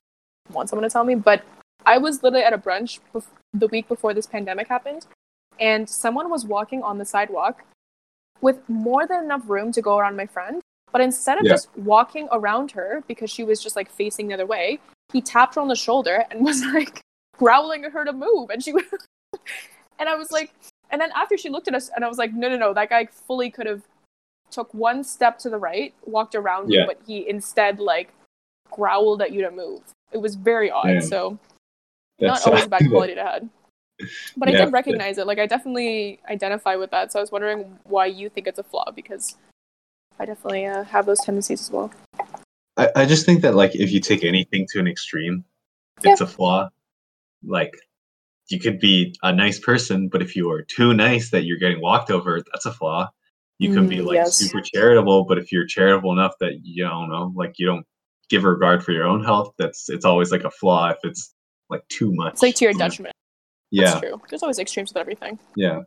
[0.53, 1.15] want someone to tell me.
[1.15, 1.43] But
[1.87, 5.07] I was literally at a brunch bef- the week before this pandemic happened,
[5.59, 7.65] and someone was walking on the sidewalk
[8.41, 10.61] with more than enough room to go around my friend.
[10.93, 11.53] But instead of Yeah.
[11.53, 14.79] just walking around her because she was just like facing the other way,
[15.13, 17.01] he tapped her on the shoulder and was like
[17.39, 18.51] growling at her to move.
[18.51, 18.85] And she was,
[19.99, 20.53] and I was like,
[20.91, 22.91] and then after she looked at us, and I was like, no, no, no, that
[22.91, 23.83] guy fully could have
[24.51, 28.13] took one step to the right, walked around you, but he instead like
[28.71, 29.81] growled at you to move.
[30.13, 30.87] It was very odd.
[30.87, 31.03] Damn.
[31.03, 31.39] So
[32.19, 33.49] That's not always a bad quality to have.
[34.37, 34.65] But I Yeah.
[34.65, 35.27] did recognize it.
[35.27, 37.13] Like I definitely identify with that.
[37.13, 39.37] So I was wondering why you think it's a flaw because
[40.19, 41.91] I definitely uh, have those tendencies as well.
[42.77, 45.45] I, I just think that like if you take anything to an extreme,
[46.05, 46.71] it's a flaw.
[47.45, 47.75] Like
[48.49, 51.81] you could be a nice person, but if you are too nice that you're getting
[51.81, 53.09] walked over, that's a flaw.
[53.59, 54.37] You can be Mm, like yes.
[54.37, 57.85] super charitable, but if you're charitable enough that you don't know, like you don't
[58.29, 61.35] give regard for your own health, that's it's always like a flaw if it's
[61.69, 62.35] like too much.
[62.35, 63.15] It's like to your detriment.
[63.71, 63.87] Yeah.
[63.87, 64.21] That's true.
[64.31, 65.39] There's always extremes with everything.
[65.57, 65.81] Yeah.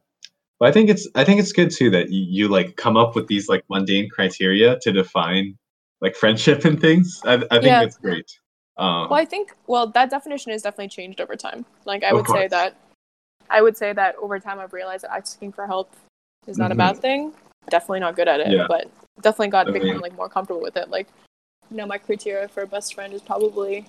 [0.59, 3.15] But I think it's I think it's good too that you, you like come up
[3.15, 5.57] with these like mundane criteria to define
[6.01, 7.21] like friendship and things.
[7.25, 7.83] I, I think Yeah.
[7.83, 8.29] it's great.
[8.77, 11.65] Um, Well, I think well that definition has definitely changed over time.
[11.85, 12.75] Like I would say that
[13.49, 15.95] I would say that over time I've realized that asking for help
[16.47, 17.33] is not a bad thing.
[17.69, 18.55] Definitely not good at it, Mm-hmm.
[18.57, 18.65] Yeah.
[18.67, 18.89] but
[19.21, 20.89] definitely got I become mean- like more comfortable with it.
[20.89, 21.07] Like
[21.69, 23.85] you know, my criteria for a best friend is probably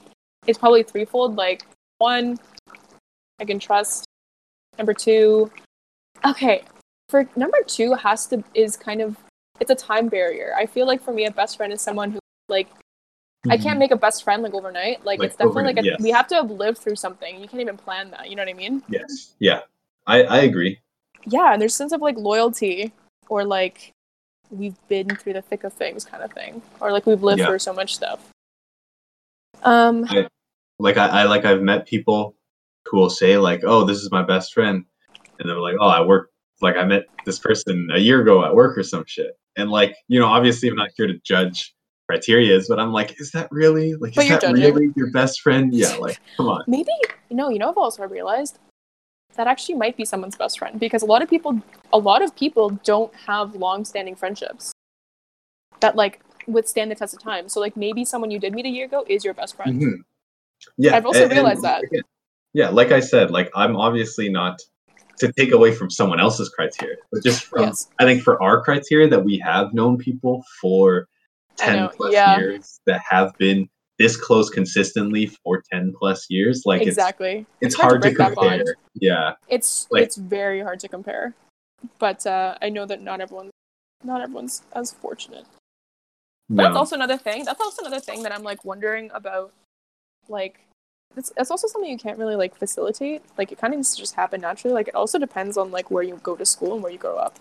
[0.47, 1.37] it's probably threefold.
[1.37, 1.65] Like
[1.99, 2.39] one,
[3.41, 4.05] I can trust.
[4.79, 5.51] Number two,
[6.25, 6.63] okay,
[7.09, 9.17] for number two has to is kind of
[9.61, 10.55] it's a time barrier.
[10.57, 12.69] I feel like for me, a best friend is someone who like
[13.51, 15.05] I can't make a best friend like overnight.
[15.05, 15.23] Like, Mm-hmm.
[15.23, 16.01] Like, it's definitely like a, yes.
[16.01, 17.41] we have to have lived through something.
[17.41, 18.31] You can't even plan that.
[18.31, 18.83] You know what I mean?
[18.89, 19.35] Yes.
[19.41, 19.61] Yeah.
[20.07, 20.79] I, I agree.
[21.27, 22.93] Yeah, and there's sense of like loyalty
[23.29, 23.93] or like
[24.51, 27.47] we've been through the thick of things kind of thing, or like we've lived Yeah.
[27.47, 28.29] through so much stuff.
[29.63, 30.07] Um,
[30.79, 32.35] Like I, I like I've met people
[32.87, 34.85] who will say like, "Oh, this is my best friend,"
[35.39, 36.31] and they're like, "Oh, I work
[36.61, 39.95] like I met this person a year ago at work or some shit." And like,
[40.09, 41.75] you know, obviously I'm not here to judge
[42.11, 44.63] criterias, but I'm like, is that really like But is that judging.
[44.75, 45.73] really your best friend?
[45.73, 46.65] Yeah, like come on.
[46.67, 46.91] maybe
[47.29, 48.59] you know, you know, I've also realized
[49.37, 51.61] that actually might be someone's best friend because a lot of people,
[51.93, 54.73] a lot of people don't have long-standing friendships
[55.81, 57.49] that like withstand the test of time.
[57.49, 59.81] So like maybe someone you did meet a year ago is your best friend.
[59.81, 60.05] Mhm.
[60.77, 61.83] Yeah, I've also and- and realized that.
[62.53, 64.61] Yeah, like I said, like I'm obviously not
[65.19, 67.89] to take away from someone else's criteria, but just from Yes.
[67.99, 71.09] I think for our criteria that we have known people for
[71.57, 72.39] ten plus yeah.
[72.39, 73.69] years that have been
[74.03, 77.47] this close consistently for ten plus years, like exactly.
[77.61, 78.77] it's it's, hard to hard to, that compare.
[78.95, 81.35] Yeah, It's Like- it's very hard to compare,
[81.99, 83.51] but uh, I know that not everyone,
[84.03, 85.47] not everyone's as fortunate.
[86.51, 87.45] But that's also another thing.
[87.45, 89.53] That's also another thing that I'm like wondering about.
[90.29, 90.61] Like,
[91.17, 93.23] it's, it's also something you can't really like facilitate.
[93.39, 94.75] Like, it kind of needs to just happen naturally.
[94.75, 97.17] Like, it also depends on like where you go to school and where you grow
[97.17, 97.39] up.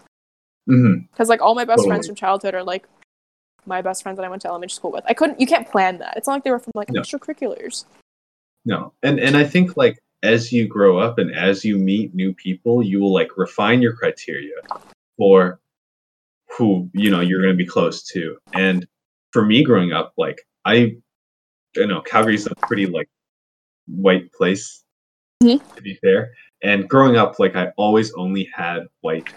[0.69, 1.09] Mhm.
[1.11, 2.87] Because like all my best friends from childhood are like
[3.65, 5.03] my best friends that I went to elementary school with.
[5.07, 5.39] I couldn't.
[5.39, 6.15] You can't plan that.
[6.17, 7.01] It's not like they were from like No.
[7.01, 7.85] extracurriculars.
[8.65, 12.33] no, and and I think like as you grow up and as you meet new
[12.33, 14.53] people, you will like refine your criteria
[15.17, 15.59] for
[16.57, 18.37] who you know you're going to be close to.
[18.53, 18.87] And
[19.31, 20.95] for me, growing up, like I,
[21.75, 23.09] you know, Calgary's a pretty like
[23.87, 24.83] white place
[25.41, 25.75] Mhm.
[25.75, 26.33] to be fair.
[26.63, 29.27] And growing up, like I always only had white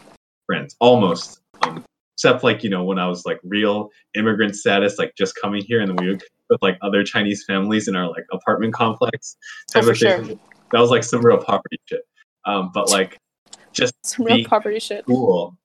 [0.47, 1.41] friends, almost.
[1.63, 1.83] Um,
[2.15, 5.81] except like you know when I was like real immigrant status, like just coming here,
[5.81, 9.37] and then we would with like other Chinese families in our like apartment complex.
[9.71, 10.27] Oh, type for of thing.
[10.27, 10.37] sure.
[10.73, 12.03] That was like some real poverty shit.
[12.47, 13.19] Um, but like
[13.73, 15.05] just Some real poverty shit.
[15.07, 15.57] cool,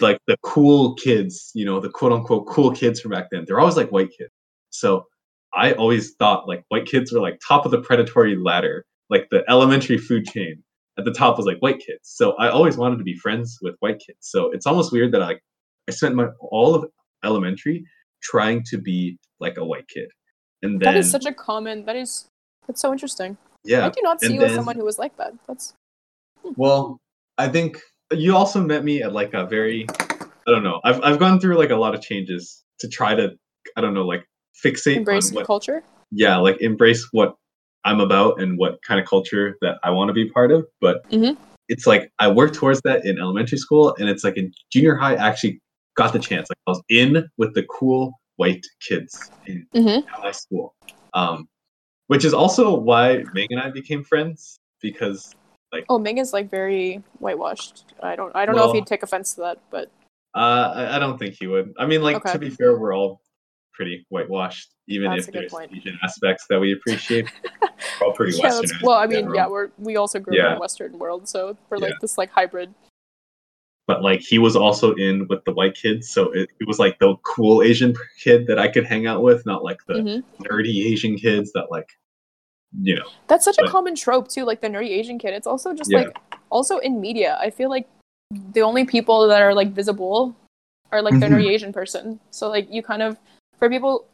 [0.00, 3.44] like the cool kids, you know, the quote unquote cool kids from back then.
[3.46, 4.30] They're always like white kids.
[4.70, 5.06] So
[5.54, 9.44] I always thought like white kids were like top of the predatory ladder, like the
[9.48, 10.62] elementary food chain.
[10.96, 12.02] At the top was like white kids.
[12.04, 14.18] So I always wanted to be friends with white kids.
[14.20, 15.40] So it's almost weird that I
[15.88, 16.84] I spent my all of
[17.24, 17.84] elementary
[18.22, 20.08] trying to be like a white kid.
[20.62, 21.84] And then that is such a common.
[21.84, 22.26] That is.
[22.66, 23.36] That's so interesting.
[23.64, 23.84] yeah.
[23.86, 25.34] I do not and see you as someone who was like that.
[25.46, 25.74] That's
[26.56, 26.98] Well,
[27.36, 27.78] I think
[28.12, 29.86] you also met me at like a very
[30.46, 30.80] I don't know.
[30.84, 33.30] I've I've gone through like a lot of changes to try to
[33.76, 34.24] I don't know like
[34.64, 35.82] fixate embrace on what culture.
[36.10, 37.34] yeah like embrace what
[37.84, 40.64] I'm about and what kind of culture that I want to be part of.
[40.80, 41.36] But Mhm.
[41.68, 45.14] it's like I worked towards that in elementary school, and it's like in junior high
[45.16, 45.60] I actually
[45.94, 46.48] got the chance.
[46.50, 50.06] Like I was in with the cool white kids in Mm-hmm.
[50.08, 50.74] high school,
[51.14, 51.48] um,
[52.08, 55.34] which is also why Meg and I became friends because
[55.72, 57.84] like Oh, Ming is like very whitewashed.
[58.02, 58.34] I don't.
[58.34, 59.90] I don't know if he'd take offense to that, but
[60.34, 61.72] Uh, I, I don't think he would.
[61.78, 62.32] I mean, like Okay.
[62.32, 63.20] to be fair, we're all
[63.72, 65.70] pretty whitewashed, even That's if there's point.
[65.74, 67.28] Asian aspects that we appreciate.
[68.00, 68.78] we're all pretty yeah, Western.
[68.82, 70.56] well, I mean, yeah, we're we also grew up in Yeah.
[70.56, 71.86] a Western world, so we're Yeah.
[71.86, 72.72] like this like hybrid.
[73.86, 76.98] But like, he was also in with the white kids, so it, it was like
[76.98, 80.24] the cool Asian kid that I could hang out with, not like the Mhm.
[80.40, 81.90] nerdy Asian kids that like,
[82.80, 83.04] you know.
[83.26, 85.34] That's such a common trope too, like the nerdy Asian kid.
[85.34, 85.98] It's also just Yeah.
[85.98, 86.18] like
[86.50, 87.36] also in media.
[87.40, 87.86] I feel like
[88.52, 90.34] the only people that are like visible
[90.90, 92.18] are like the nerdy Asian person.
[92.30, 93.18] So like you kind of
[93.58, 94.06] for people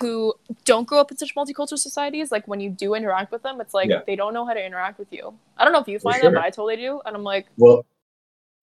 [0.00, 0.34] who
[0.64, 3.74] don't grow up in such multicultural societies, like when you do interact with them, it's
[3.74, 4.02] like Yeah.
[4.06, 5.34] they don't know how to interact with you.
[5.56, 6.30] I don't know if you find sure.
[6.30, 7.00] that, but I totally do.
[7.06, 7.84] And I'm like, Well,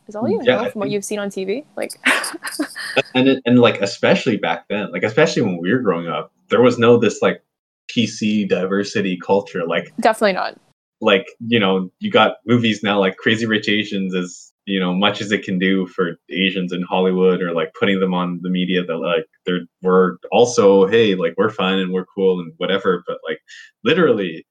[0.07, 1.65] is all you yeah, know I from what you've seen on TV?
[1.75, 1.91] Like
[3.15, 6.77] and and like especially back then, like especially when we were growing up, there was
[6.77, 7.43] no this like
[7.89, 9.65] PC diversity culture.
[9.65, 10.57] Like definitely not.
[11.01, 15.21] like you know you got movies now like crazy rich asians is you know much
[15.21, 18.83] as it can do for asians in hollywood or like putting them on the media
[18.83, 23.17] that like they're we're also hey like we're fun and we're cool and whatever but
[23.27, 23.39] like
[23.83, 24.45] literally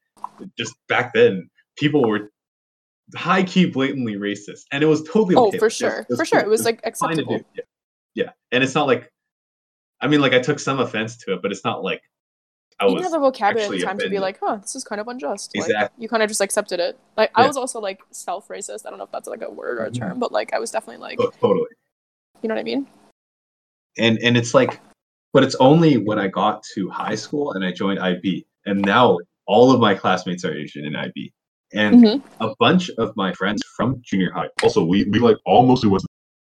[0.59, 2.31] just back then people were
[3.15, 5.59] high key blatantly racist and it was totally Oh, okay.
[5.59, 6.07] for sure.
[6.17, 6.41] For sure.
[6.41, 7.41] It was like acceptable.
[7.55, 7.63] Yeah.
[8.15, 9.11] yeah and it's not like
[10.01, 12.03] i mean like i took some offense to it but it's not like
[12.81, 14.75] i you didn't was have the vocabulary at the time to be like, huh, this
[14.75, 15.53] is kind of unjust.
[15.55, 16.03] Like, Exactly.
[16.03, 16.99] you kind of just accepted it.
[17.17, 18.85] Like, I was also like self racist.
[18.85, 19.99] I don't know if that's like a word or a Mhm.
[19.99, 21.69] term, but like, I was definitely like, oh, totally
[22.43, 22.87] you know what I mean?
[23.97, 24.81] and and it's like
[25.33, 29.17] but it's only when i got to high school and i joined ib and now
[29.47, 31.33] all of my classmates are asian in ib
[31.75, 32.23] and Mhm.
[32.41, 36.01] a bunch of my friends from junior high also we we like all mostly went
[36.03, 36.09] to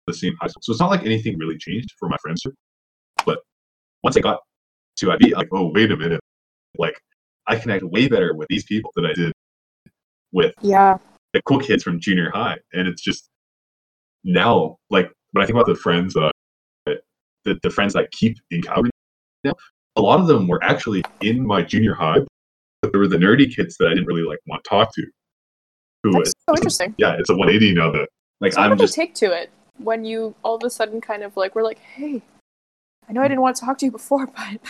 [0.06, 2.42] the same high school so it's not like anything really changed for my friends
[3.26, 3.38] but
[4.02, 4.40] once i got
[4.96, 6.20] to ib I'm like oh wait a minute
[6.78, 7.00] like
[7.46, 9.32] i connect way better with these people than i did
[10.32, 10.98] with Yeah.
[11.32, 13.28] the cool kids from junior high and it's just
[14.24, 16.30] now like when i think about the friends uh
[17.44, 18.90] the, the friends i keep in calgary
[19.44, 19.52] now
[19.96, 22.18] a lot of them were actually in my junior high
[22.82, 25.04] but there were the nerdy kids that i didn't really like want to talk to
[26.02, 26.94] who That's so interesting.
[26.98, 28.08] yeah it's a 180 now that
[28.40, 29.50] like So i'm just take to it
[29.82, 32.20] when you all of a sudden kind of like, we're like, hey,
[33.08, 34.60] I know I didn't want to talk to you before, but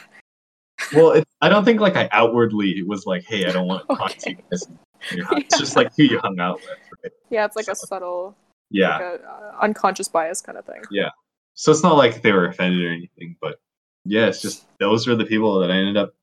[0.95, 3.97] well it, i don't think like i outwardly was like hey i don't want to
[3.97, 4.67] talk to you guys
[5.03, 5.37] high.
[5.37, 6.71] it's just like who you hung out with
[7.05, 7.13] right?
[7.29, 8.35] yeah, it's like a subtle,
[8.71, 10.81] yeah like a, uh, unconscious bias kind of thing.
[10.91, 11.11] Yeah,
[11.53, 13.61] so it's not like they were offended or anything but
[14.07, 16.15] yeah it's just those were the people that i ended up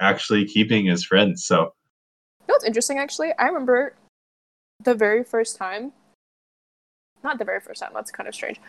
[0.00, 3.32] actually keeping his friends so You know what's interesting actually?
[3.38, 3.94] I remember
[4.82, 5.92] the very first time.
[7.24, 8.60] Not the very first time, that's kind of strange.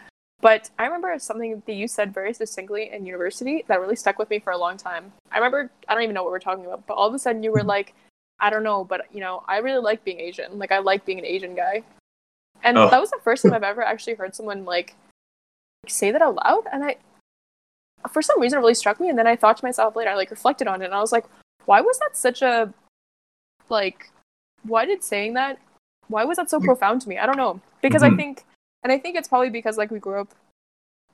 [0.41, 4.29] But I remember something that you said very distinctly in university that really stuck with
[4.29, 5.11] me for a long time.
[5.31, 7.43] I remember I don't even know what we're talking about, but all of a sudden
[7.43, 7.67] you were hmm.
[7.67, 7.93] like,
[8.39, 10.59] I don't know, but you know, I really like being Asian.
[10.59, 11.83] Like I like being an Asian guy.
[12.63, 12.89] And Oh.
[12.89, 14.95] that was the first time I've ever actually heard someone like
[15.87, 16.65] say that out loud.
[16.71, 16.97] And I
[18.11, 20.15] for some reason it really struck me and then I thought to myself later, I
[20.15, 21.25] like reflected on it and I was like,
[21.65, 22.73] why was that such a
[23.69, 24.09] like
[24.63, 25.59] why did saying that
[26.07, 28.15] why was that so profound to me i don't know because i Mhm.
[28.15, 28.45] think
[28.83, 30.29] and i think it's probably because like we grew up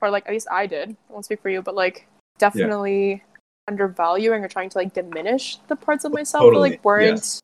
[0.00, 2.06] or like at least i did i won't speak for you but like
[2.38, 3.22] definitely
[3.66, 7.40] undervaluing or trying to like diminish the parts of myself that like weren't yes.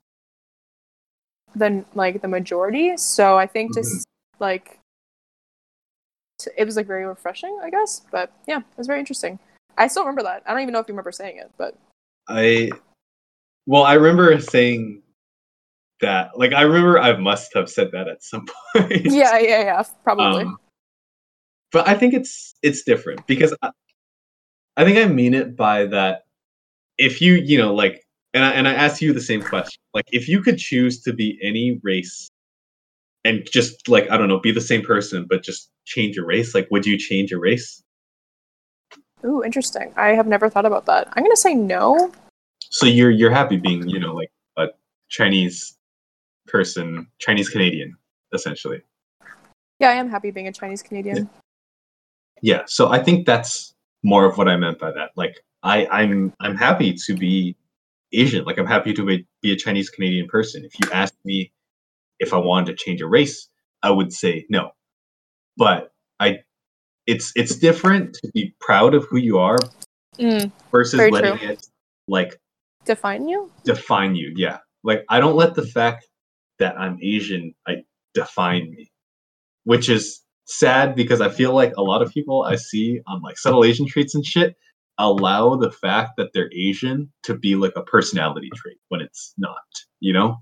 [1.56, 3.80] the like the majority so i think Mm-hmm.
[3.80, 4.06] just
[4.38, 4.78] like
[6.40, 9.38] t- it was like very refreshing i guess but yeah it was very interesting
[9.78, 11.76] i still remember that i don't even know if you remember saying it but
[12.28, 12.70] I
[13.66, 15.02] well, I remember saying
[16.00, 16.38] that.
[16.38, 19.06] Like, I remember I must have said that at some point.
[19.06, 20.58] yeah yeah yeah probably Um,
[21.72, 23.70] but I think it's it's different because I,
[24.76, 26.22] I think I mean it by that.
[26.98, 29.80] If you you know like, and I and I ask you the same question.
[29.94, 32.28] Like, if you could choose to be any race,
[33.24, 36.54] and just like I don't know, be the same person, but just change your race,
[36.54, 37.82] like, would you change your race?
[39.24, 39.92] Ooh, interesting.
[39.96, 41.08] I have never thought about that.
[41.12, 42.10] I'm gonna say no,
[42.70, 44.68] So you're you're happy being you know like a
[45.08, 45.76] Chinese
[46.46, 47.96] person, Chinese Canadian,
[48.32, 48.80] essentially.
[49.78, 51.28] Yeah, I am happy being a Chinese Canadian.
[52.40, 52.62] Yeah.
[52.66, 55.10] So I think that's more of what I meant by that.
[55.16, 57.56] Like I I'm I'm happy to be
[58.12, 58.44] Asian.
[58.44, 60.64] Like I'm happy to be, be a Chinese Canadian person.
[60.64, 61.52] If you asked me
[62.18, 63.48] if I wanted to change a race,
[63.82, 64.70] I would say no.
[65.60, 66.38] But I
[67.06, 69.58] it's it's different to be proud of who you are
[70.18, 71.48] Mm, versus letting true.
[71.50, 71.66] it
[72.08, 72.38] like
[72.84, 73.50] define you?
[73.64, 74.32] define you.
[74.36, 74.58] Yeah.
[74.84, 76.08] Like I don't let the fact
[76.58, 77.84] that I'm Asian I
[78.14, 78.90] define me.
[79.64, 83.36] Which is sad because I feel like a lot of people I see on like
[83.38, 84.56] subtle Asian traits and shit
[84.98, 89.62] allow the fact that they're Asian to be like a personality trait when it's not,
[90.00, 90.36] you know?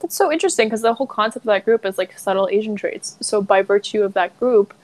[0.00, 3.16] That's so interesting because the whole concept of that group is like subtle Asian traits.
[3.20, 4.74] So by virtue of that group,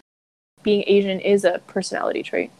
[0.63, 2.51] being Asian is a personality trait.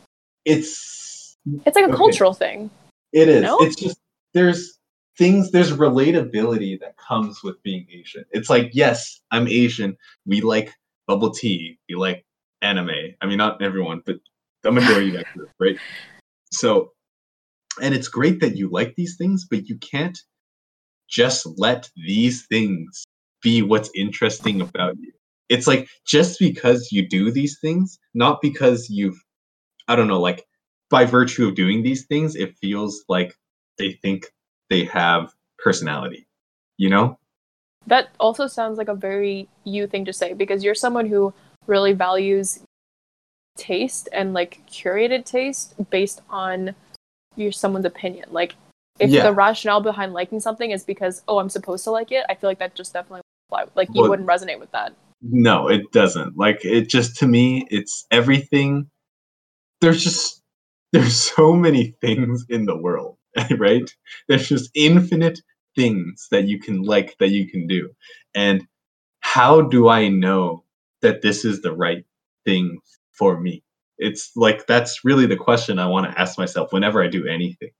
[0.45, 1.97] It's It's like a Okay.
[1.97, 2.71] cultural thing.
[3.13, 3.43] It is.
[3.43, 3.59] No?
[3.61, 3.99] It's just
[4.35, 4.79] there's
[5.17, 8.25] things there's relatability that comes with being Asian.
[8.31, 9.97] It's like yes, I'm Asian.
[10.27, 10.73] We like
[11.07, 11.79] bubble tea.
[11.89, 12.25] We like
[12.63, 13.15] anime.
[13.21, 14.17] I mean, not everyone, but
[14.63, 15.79] the majority of that group, right?
[16.53, 16.93] So,
[17.81, 20.19] and it's great that you like these things, but you can't
[21.09, 23.05] just let these things
[23.43, 25.13] be what's interesting about you.
[25.49, 29.19] It's like just because you do these things, not because you've,
[29.87, 30.45] I don't know, like
[30.91, 33.35] by virtue of doing these things, it feels like
[33.79, 34.27] they think
[34.69, 36.27] they have personality.
[36.77, 37.19] You know?
[37.87, 41.33] That also sounds like a very you thing to say because you're someone who
[41.67, 42.61] really values
[43.57, 46.75] taste and like curated taste based on
[47.37, 48.27] your someone's opinion.
[48.31, 48.55] Like
[49.01, 49.25] if Yeah.
[49.25, 52.51] the rationale behind liking something is because oh I'm supposed to like it, I feel
[52.51, 54.95] like that just definitely like you Well- wouldn't resonate with that.
[55.21, 56.37] No, it doesn't.
[56.37, 58.89] Like it just to me, it's everything.
[59.81, 60.43] There's just
[60.93, 63.17] there's so many things in the world,
[63.59, 63.91] right?
[64.29, 65.41] There's just infinite
[65.77, 67.91] things that you can like that you can do.
[68.35, 68.67] And
[69.21, 70.65] how do I know
[71.03, 72.05] that this is the right
[72.45, 72.79] thing
[73.13, 73.63] for me?
[73.99, 77.71] It's like that's really the question I want to ask myself whenever I do anything.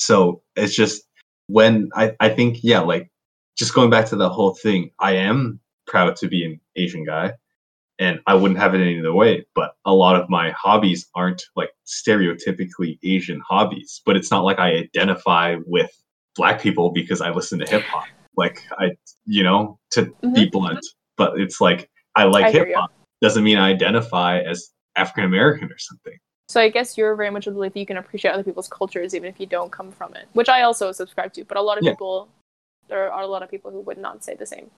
[0.00, 1.02] So it's just
[1.48, 3.10] when I, I think, yeah, like
[3.56, 7.34] just going back to the whole thing, I am proud to be an Asian guy
[7.98, 9.46] and I wouldn't have it any other way.
[9.54, 14.00] But a lot of my hobbies aren't like stereotypically Asian hobbies.
[14.06, 15.90] But it's not like I identify with
[16.34, 18.06] black people because I listen to hip hop.
[18.36, 18.92] Like I,
[19.26, 20.34] you know, to Mhm.
[20.34, 20.86] be blunt.
[21.16, 22.90] But it's like I like hip hop.
[23.20, 26.18] Doesn't mean I identify as African American or something.
[26.50, 28.66] So I guess you're very much of the belief that you can appreciate other people's
[28.66, 31.44] cultures even if you don't come from it, which I also subscribe to.
[31.44, 31.92] But a lot of Yeah.
[31.92, 32.28] people,
[32.88, 34.68] there are a lot of people who would not say the same.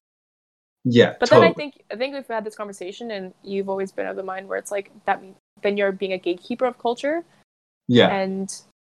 [0.85, 1.17] Yeah.
[1.19, 4.17] But then I think I think we've had this conversation, and you've always been of
[4.17, 5.23] the mind where it's like that.
[5.63, 7.25] Then you're being a gatekeeper of culture,
[7.89, 8.09] yeah.
[8.09, 8.55] and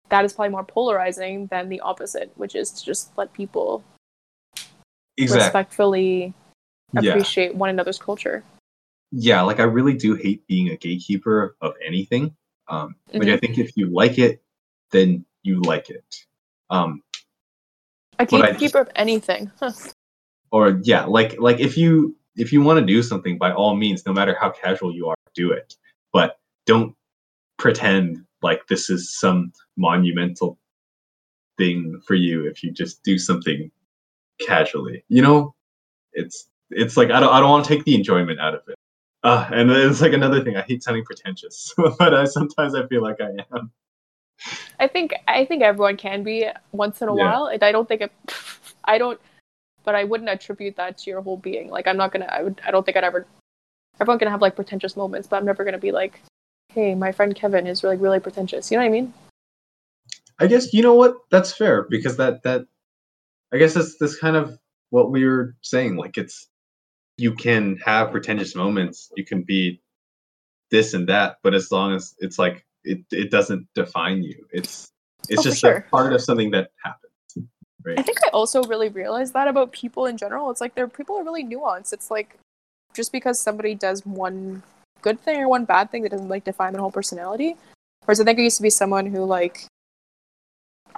[0.09, 3.85] that is probably more polarizing than the opposite, which is to just let people
[5.19, 5.45] Exactly.
[5.45, 6.35] respectfully
[6.95, 7.11] Yeah.
[7.11, 8.45] appreciate one another's culture.
[9.11, 12.35] yeah, like I really do hate being a gatekeeper of anything.
[12.69, 13.41] Um, Like I Mhm.
[13.41, 14.43] think if you like it,
[14.91, 16.27] then you like it.
[16.71, 17.03] Um,
[18.19, 19.51] A gatekeeper of anything.
[19.59, 19.73] Huh.
[20.51, 24.07] or yeah, like like if you if you want to do something, by all means,
[24.07, 25.77] no matter how casual you are, do it.
[26.13, 26.95] But don't
[27.59, 30.59] pretend like this is some monumental
[31.59, 33.71] thing for you if you just do something
[34.41, 35.05] casually.
[35.09, 35.55] You know,
[36.13, 38.77] it's it's like I don't I don't want to take the enjoyment out of it.
[39.23, 40.57] Uh, and it's like another thing.
[40.57, 43.71] I hate sounding pretentious, but I, sometimes I feel like I am.
[44.81, 47.25] I think I think everyone can be once in a Yeah.
[47.25, 47.47] while.
[47.47, 48.13] And I don't think it,
[48.85, 49.21] I don't,
[49.85, 51.71] but I wouldn't attribute that to your whole being.
[51.71, 52.27] Like I'm not gonna.
[52.27, 52.61] I would.
[52.67, 53.27] I don't think I'd ever.
[54.01, 56.21] Everyone can have like pretentious moments, but I'm never gonna be like,
[56.71, 58.71] hey, my friend Kevin is really really pretentious.
[58.71, 59.15] You know what I mean?
[60.41, 61.15] I guess you know what?
[61.31, 62.67] That's fair because that that
[63.53, 64.59] I guess that's that's kind of
[64.91, 65.95] what we were saying.
[65.97, 66.49] Like it's
[67.17, 69.81] you can have pretentious moments, you can be
[70.71, 74.47] this and that, but as long as it's like it it doesn't define you.
[74.53, 74.91] It's
[75.29, 75.77] it's Oh, just sure.
[75.77, 77.13] a part of something that happens.
[77.85, 77.99] Right.
[77.99, 80.51] I think I also really realized that about people in general.
[80.51, 81.93] It's like their people are really nuanced.
[81.93, 82.39] It's like
[82.95, 84.63] just because somebody does one
[85.01, 87.57] good thing or one bad thing that doesn't like define their whole personality.
[88.05, 89.67] Whereas I think I used to be someone who like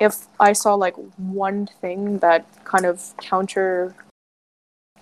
[0.00, 3.94] if I saw like one thing that kind of counter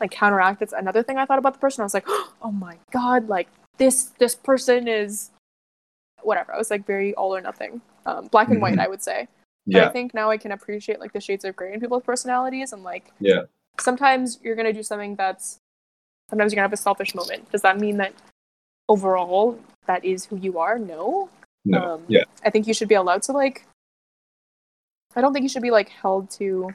[0.02, 2.04] like counteracted another thing I thought about the person, I was like,
[2.42, 3.48] oh my god, like
[3.78, 5.30] this this person is
[6.22, 6.52] whatever.
[6.52, 7.80] I was like very all or nothing.
[8.04, 8.84] Um, black and white, Mhm.
[8.84, 9.28] I would say.
[9.66, 12.72] But I think now I can appreciate like the shades of gray in people's personalities
[12.72, 13.42] and like Yeah.
[13.78, 15.58] sometimes you're gonna do something that's
[16.28, 17.50] sometimes you're gonna have a selfish moment.
[17.52, 18.12] Does that mean that
[18.88, 20.78] overall that is who you are?
[20.80, 21.30] No.
[21.64, 21.78] No.
[21.94, 22.24] Um, yeah.
[22.44, 23.64] I think you should be allowed to like
[25.14, 26.74] I don't think you should be like held to.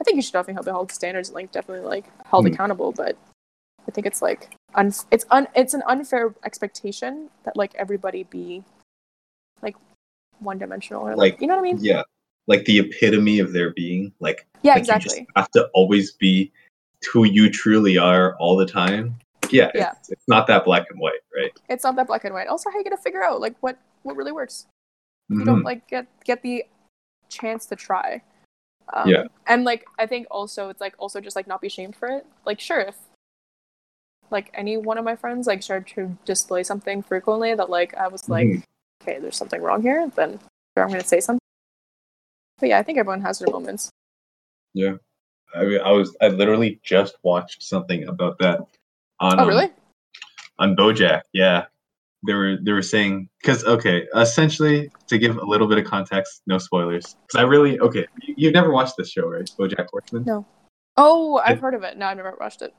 [0.00, 2.52] I think you should definitely be held to standards and like definitely like held Hmm.
[2.54, 2.92] accountable.
[2.92, 3.16] But
[3.86, 8.64] I think it's like un- it's un- it's an unfair expectation that like everybody be
[9.62, 9.76] like
[10.38, 11.78] one dimensional or like, Like, you know what I mean?
[11.80, 12.02] Yeah,
[12.46, 14.12] like the epitome of their being.
[14.20, 15.18] Like, Yeah, like You exactly.
[15.20, 16.50] just have to always be
[17.12, 19.16] who you truly are all the time.
[19.50, 19.92] Yeah, Yeah.
[19.98, 21.50] It's, it's not that black and white, right?
[21.68, 22.46] It's not that black and white.
[22.46, 24.66] Also, how you gonna figure out like what what really works?
[25.28, 25.44] You Mhm.
[25.44, 26.64] don't like get get the
[27.28, 28.22] chance to try.
[28.92, 29.24] Um, Yeah.
[29.46, 32.26] And like I think also it's like also just like not be shamed for it.
[32.44, 32.96] Like sure if
[34.30, 38.08] like any one of my friends like started to display something frequently that like I
[38.08, 38.62] was like, Mhm.
[39.02, 40.38] okay, there's something wrong here, then
[40.76, 41.40] sure I'm gonna say something.
[42.58, 43.90] But yeah, I think everyone has their moments.
[44.74, 44.96] Yeah.
[45.54, 48.60] I, mean, I was I literally just watched something about that
[49.18, 49.70] on Oh um, really?
[50.60, 51.22] on BoJack.
[51.32, 51.66] Yeah,
[52.26, 56.42] they were they were saying because okay, essentially to give a little bit of context,
[56.46, 57.16] no spoilers.
[57.26, 59.50] Because I really okay, you, you've never watched this show, right?
[59.58, 60.24] BoJack Horseman.
[60.26, 60.46] No.
[60.96, 61.96] Oh, I've It- heard of it.
[61.96, 62.74] No, I've never watched it.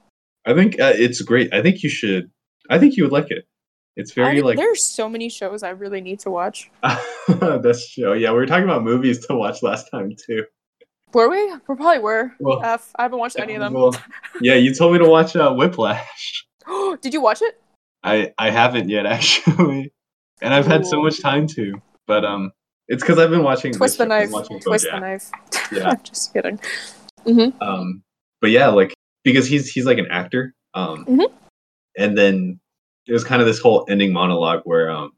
[0.46, 1.54] I think uh, it's great.
[1.54, 2.30] I think you should.
[2.70, 3.46] I think you would like it.
[3.96, 6.70] It's very I- like there's so many shows I really need to watch.
[7.28, 8.14] this show.
[8.14, 10.46] Yeah, we were talking about movies to watch last time too.
[11.14, 11.52] Were we?
[11.52, 12.32] We probably were.
[12.40, 12.92] Well, F.
[12.98, 13.74] I haven't watched any of them.
[13.74, 13.94] Well,
[14.40, 16.46] yeah, you told me to watch uh, Whiplash.
[17.02, 17.61] Did you watch it?
[18.04, 19.94] I I haven't yet actually,
[20.42, 21.82] and I've had so much time to.
[22.08, 22.52] But um,
[22.88, 23.74] it's because I've been watching.
[23.74, 24.32] Twist the knife.
[24.64, 25.30] Twist the knife.
[25.72, 25.90] Yeah.
[25.92, 26.60] I'm just kidding.
[27.26, 27.62] Mm-hmm.
[27.62, 28.04] Um,
[28.42, 28.94] but yeah, like
[29.24, 30.54] because he's he's like an actor.
[30.74, 31.28] Um, Mhm.
[31.98, 32.60] and then
[33.08, 35.12] there's kind of this whole ending monologue where um,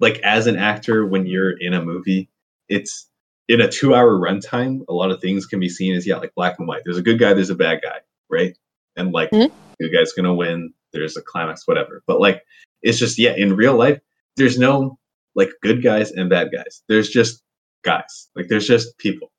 [0.00, 2.28] like as an actor, when you're in a movie,
[2.68, 3.08] it's
[3.48, 4.80] in a two-hour runtime.
[4.88, 6.82] A lot of things can be seen as yeah, like black and white.
[6.84, 7.98] There's a good guy, there's a bad guy,
[8.30, 8.56] right?
[8.96, 9.50] And like Mhm.
[9.78, 10.72] the good guy's gonna win.
[11.00, 12.02] There's a climax, whatever.
[12.06, 12.42] But like
[12.82, 14.00] it's just yeah, in real life,
[14.36, 14.98] there's no
[15.34, 16.82] like good guys and bad guys.
[16.88, 17.42] There's just
[17.82, 18.28] guys.
[18.34, 19.30] Like there's just people.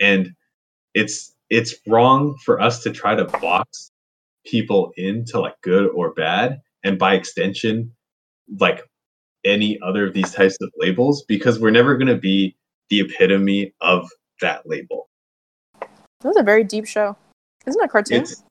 [0.00, 0.34] And
[0.94, 3.90] it's it's wrong for us to try to box
[4.44, 7.92] people into like good or bad and by extension
[8.58, 8.82] like
[9.44, 12.56] any other of these types of labels because we're never going to be
[12.90, 14.08] the epitome of
[14.40, 15.08] that label.
[15.80, 17.16] That was a very deep show.
[17.66, 18.22] Isn't it a cartoon?
[18.22, 18.42] It's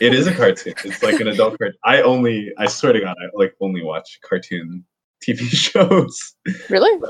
[0.00, 0.74] it is a cartoon.
[0.84, 1.76] It's like an adult cartoon.
[1.84, 4.84] I only I swear to god I like only watch cartoon
[5.26, 6.34] TV shows.
[6.68, 7.00] really?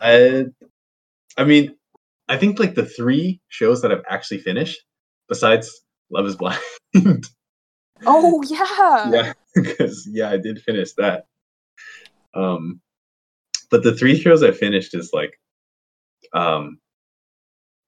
[0.00, 0.46] I,
[1.36, 1.76] I mean,
[2.28, 4.80] I think like the three shows that I've actually finished,
[5.28, 5.70] besides
[6.10, 6.60] Love Is Blind.
[8.06, 9.10] Oh yeah.
[9.10, 11.26] yeah, because yeah, I did finish that.
[12.34, 12.80] Um,
[13.70, 15.38] but the three shows I finished is like,
[16.32, 16.78] um,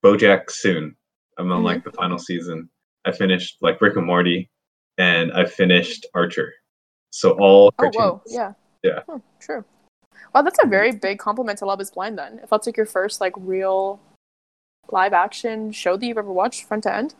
[0.04, 0.96] BoJack soon.
[1.38, 1.64] I'm on Mhm.
[1.64, 2.68] like the final season.
[3.04, 4.50] I finished like Rick and Morty,
[4.98, 6.52] and I finished Archer.
[7.10, 8.22] So all Oh whoa.
[8.26, 8.52] Yeah.
[8.82, 9.00] Yeah.
[9.08, 9.64] Hmm, true.
[10.34, 12.18] Wow, that's a very big compliment to Love Is Blind.
[12.18, 14.00] Then, if that's like your first like real
[14.90, 17.14] live action show that you've ever watched, front to end,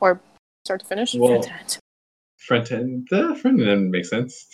[0.00, 0.20] or
[0.64, 1.78] start to finish, Well, front to end.
[2.38, 4.46] front end the front end makes sense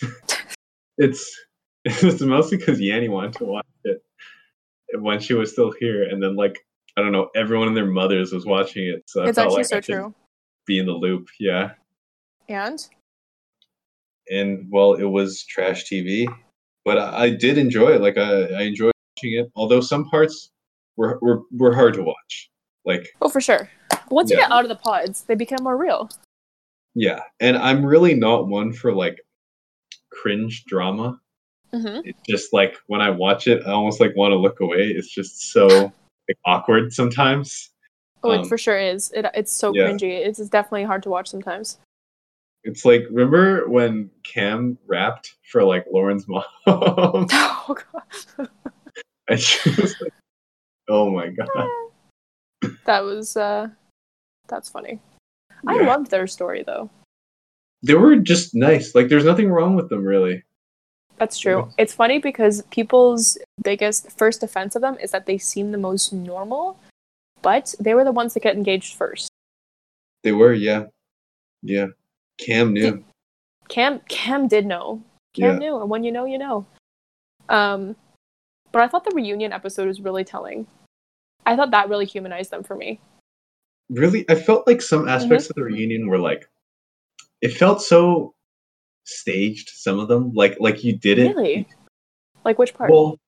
[0.97, 1.37] it's
[1.85, 4.01] it's mostly because yanni wanted to watch it
[4.99, 6.57] when she was still here and then like
[6.97, 9.81] i don't know everyone and their mothers was watching it so It's actually like so
[9.81, 10.13] true.
[10.65, 11.71] Be in the loop yeah
[12.49, 12.87] And
[14.29, 16.27] and well it was trash tv
[16.85, 20.49] but i, I did enjoy it like I, I enjoyed watching it although some parts
[20.95, 22.49] were, were were hard to watch
[22.85, 23.69] like oh, for sure.
[24.09, 26.09] Once you get out of the pods, they become more real.
[26.95, 29.19] yeah and i'm really not one for like
[30.11, 31.19] cringe drama
[31.73, 32.01] Mm-hmm.
[32.05, 34.89] it's just like when I watch it, I almost like want to look away.
[34.95, 35.65] It's just so
[36.27, 37.71] like, awkward sometimes.
[38.23, 39.11] Oh, it Um, for sure is.
[39.11, 39.83] It, it's so yeah.
[39.89, 40.25] cringy.
[40.25, 41.77] It's, it's definitely hard to watch sometimes.
[42.63, 47.75] It's like remember when Cam rapped for like Lauren's mom, Oh
[48.37, 48.49] god,
[49.27, 50.13] and she was like,
[50.87, 51.67] "Oh my god!"
[52.85, 53.67] that was uh,
[54.47, 54.99] that's funny.
[55.67, 55.87] I Yeah.
[55.87, 56.89] loved their story though.
[57.81, 58.95] They were just nice.
[58.95, 60.43] Like there's nothing wrong with them really.
[61.17, 61.69] That's true.
[61.77, 66.13] It's funny because people's biggest first defense of them is that they seem the most
[66.13, 66.79] normal,
[67.43, 69.29] but they were the ones that got engaged first.
[70.23, 70.85] They were, yeah,
[71.61, 71.87] yeah.
[72.39, 73.03] Cam knew.
[73.69, 75.03] Cam Cam did know.
[75.33, 75.57] Cam Yeah.
[75.59, 76.65] knew, and when you know, you know.
[77.49, 77.95] Um,
[78.71, 80.65] but I thought the reunion episode was really telling.
[81.45, 82.99] I thought that really humanized them for me.
[83.89, 86.49] Really, I felt like some aspects of the reunion were like,
[87.41, 88.33] it felt so
[89.03, 89.69] staged.
[89.69, 91.67] Some of them, like like you didn't Really?
[92.45, 92.89] Like which part?
[92.89, 93.19] Well,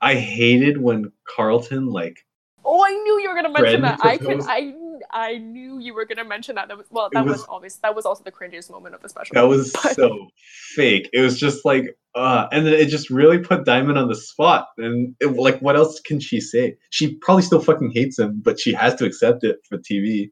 [0.00, 2.24] I hated when Carlton like
[2.66, 3.98] oh, I knew you were gonna mention that.
[4.02, 4.40] I could.
[4.46, 4.74] I
[5.12, 6.68] I knew you were gonna mention that.
[6.68, 7.76] That was well, that was, was- obvious.
[7.76, 9.34] That was also the cringiest moment of the special.
[9.34, 10.28] That was But- so
[10.74, 11.08] fake.
[11.12, 14.68] It was just like, uh, and then it just really put Diamond on the spot.
[14.78, 16.76] And it, like, what else can she say?
[16.90, 20.30] She probably still fucking hates him, but she has to accept it for TV.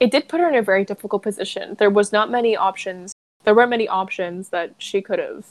[0.00, 1.76] it did put her in a very difficult position.
[1.78, 3.12] There was not many options.
[3.44, 5.46] There weren't many options that she could have.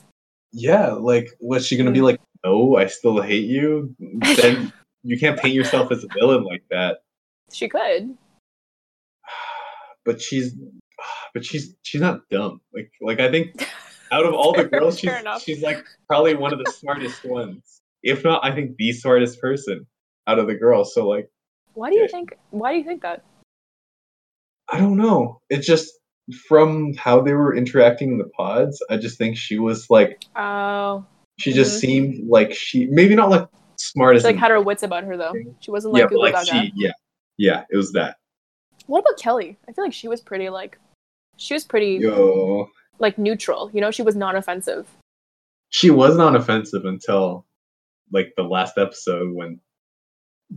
[0.51, 2.03] Yeah, like, was she gonna be Mm.
[2.03, 3.93] like, no, I still hate you?
[4.41, 4.73] Then
[5.03, 6.99] you can't paint yourself as a villain like that.
[7.51, 8.17] She could.
[10.05, 10.55] But she's,
[11.33, 12.61] but she's she's not dumb.
[12.73, 13.67] Like, like I think
[14.11, 15.43] out of all the girls, she's enough.
[15.43, 17.81] she's like probably one of the smartest ones.
[18.01, 19.85] If not, I think the smartest person
[20.25, 20.93] out of the girls.
[20.93, 21.29] So like.
[21.73, 22.07] Why do you Yeah.
[22.07, 22.37] think?
[22.51, 23.23] Why do you think that?
[24.71, 25.41] I don't know.
[25.49, 25.91] It's just
[26.47, 28.81] from how they were interacting in the pods.
[28.89, 31.05] I just think she was like Oh,
[31.39, 31.79] she just Mhm.
[31.81, 33.47] seemed like she maybe not like
[33.80, 35.34] smart as she like had her wits about her though.
[35.59, 36.45] She wasn't like yeah, Google like Gaga.
[36.45, 36.91] she yeah
[37.38, 38.17] yeah it was that
[38.88, 39.57] What about Kelly?
[39.67, 40.77] I feel like she was pretty like,
[41.38, 42.67] she was pretty yo
[42.99, 43.69] like neutral.
[43.73, 44.88] You know, she was non-offensive.
[45.69, 47.45] she was not offensive until
[48.11, 49.59] like the last episode when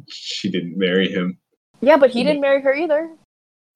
[0.08, 1.38] she didn't marry him.
[1.80, 3.10] Yeah, but he didn't marry her either.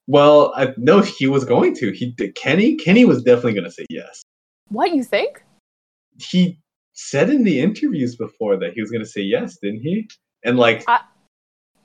[0.07, 1.91] Well, I no, he was going to.
[1.91, 2.35] He did.
[2.35, 4.21] Kenny Kenny was definitely going to say yes.
[4.69, 5.43] What you think?
[6.17, 6.59] He
[6.97, 10.09] said in the interviews before that he was going to say yes, didn't he?
[10.43, 10.83] And like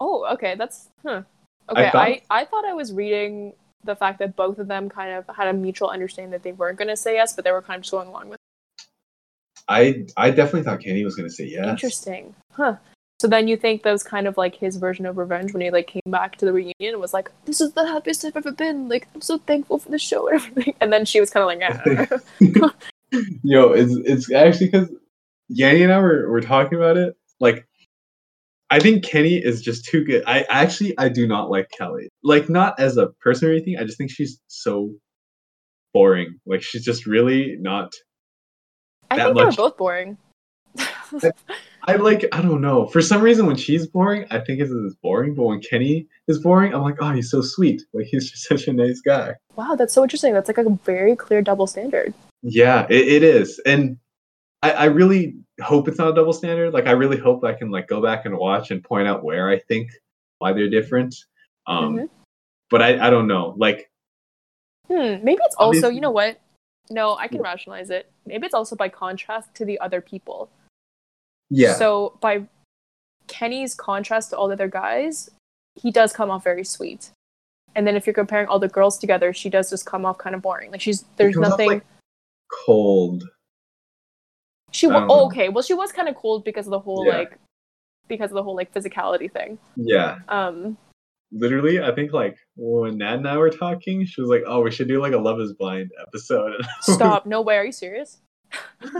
[0.01, 1.23] Oh, okay, that's huh.
[1.71, 3.53] Okay, I, thought- I thought I was reading
[3.85, 6.79] the fact that both of them kind of had a mutual understanding that they weren't
[6.79, 8.39] going to say yes, but they were kind of just going along with.
[9.69, 11.67] I I definitely thought Kenny was going to say yes.
[11.67, 12.77] Interesting, huh?
[13.21, 15.71] So then you think that was kind of like his version of revenge when he
[15.71, 18.51] like came back to the reunion and was like, "This is the happiest I've ever
[18.51, 18.89] been.
[18.89, 21.47] Like, I'm so thankful for the show and everything." And then she was kind of
[21.47, 22.69] like, "Yeah."
[23.45, 24.89] Yo, it's it's actually because
[25.49, 27.15] Yanni and I were, were talking about it.
[27.41, 27.67] Like,
[28.71, 30.25] I think Kenny is just too good.
[30.27, 32.09] I actually I do not like Kelly.
[32.23, 33.77] Like, not as a person or anything.
[33.79, 34.93] I just think she's so
[35.93, 36.39] boring.
[36.47, 37.93] Like, she's just really not.
[39.11, 40.17] I That think they were both boring.
[41.85, 42.25] I like.
[42.33, 42.87] I don't know.
[42.87, 45.35] For some reason, when she's boring, I think it's as boring.
[45.35, 47.83] But when Kenny is boring, I'm like, oh, he's so sweet.
[47.93, 49.35] Like, he's just such a nice guy.
[49.57, 50.33] wow, that's so interesting.
[50.33, 52.15] That's like a very clear double standard.
[52.43, 53.99] Yeah, it, it is, and
[54.63, 56.73] I, I really hope it's not a double standard.
[56.73, 59.49] Like, I really hope I can like go back and watch and point out where
[59.51, 59.91] I think
[60.39, 61.15] why they're different.
[61.67, 62.09] Um, Mhm.
[62.71, 63.55] but I, I don't know.
[63.57, 63.89] Like,
[64.89, 66.39] Hmm, maybe it's also, you know what?
[66.91, 68.11] No, I can rationalize it.
[68.27, 70.51] Maybe it's also by contrast to the other people.
[71.51, 72.47] yeah, So by
[73.29, 75.31] Kenny's contrast to all the other guys,
[75.77, 77.11] he does come off very sweet.
[77.75, 80.35] And then if you're comparing all the girls together, she does just come off kind
[80.35, 80.71] of boring.
[80.71, 81.69] Like she's there's comes off, nothing.
[81.69, 81.85] like,
[82.67, 83.25] cold.
[84.73, 85.49] She don't oh, okay.
[85.49, 87.19] Well, she was kind of cold because of the whole Yeah.
[87.19, 87.39] like
[88.09, 89.59] because of the whole like physicality thing.
[89.77, 90.77] Yeah, Um,
[91.31, 94.71] literally, I think like when Nat and I were talking, she was like, "Oh, we
[94.71, 97.25] should do like a Love Is Blind episode." stop.
[97.27, 97.57] no way.
[97.57, 98.21] Are you serious?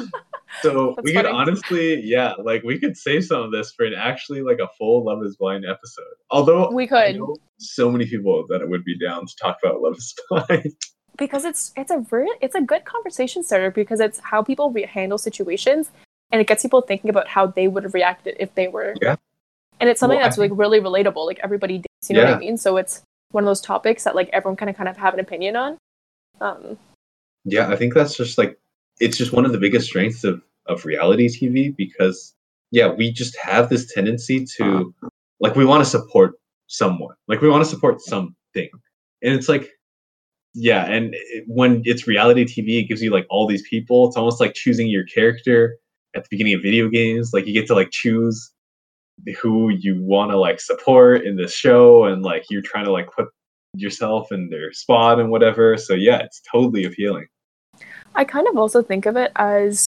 [0.61, 3.95] So That's we could honestly, yeah, like we could save some of this for an
[3.95, 6.05] actually like a full Love Is Blind episode.
[6.31, 7.19] Although We could
[7.59, 10.75] so many people that it would be down to talk about Love Is Blind.
[11.19, 14.87] Because it's it's a very it's a good conversation starter because it's how people re-
[14.87, 15.91] handle situations
[16.31, 18.95] and it gets people thinking about how they would have reacted if they were.
[19.01, 19.17] Yeah.
[19.81, 22.35] and it's something Well, I that's like really relatable like everybody dates you know what
[22.35, 22.57] i mean?
[22.57, 25.21] So it's one of those topics that like everyone kind of kind of have an
[25.21, 25.79] opinion on.
[26.41, 26.79] Um
[27.45, 28.59] yeah, I think that's just like
[29.01, 32.35] it's just one of the biggest strengths of of reality TV because
[32.71, 34.95] yeah, we just have this tendency to
[35.41, 36.35] like we want to support
[36.69, 38.35] someone, like we want to support something,
[39.23, 39.71] and it's like
[40.55, 44.07] yeah, and it, when it's reality TV, it gives you like all these people.
[44.09, 45.77] It's almost like choosing your character
[46.15, 47.33] at the beginning of video games.
[47.33, 48.53] Like you get to like choose
[49.41, 53.11] who you want to like support in the show, and like you're trying to like
[53.11, 53.29] put
[53.75, 55.77] yourself in their spot and whatever.
[55.79, 57.27] So yeah, it's totally appealing.
[58.15, 59.87] i kind of also think of it as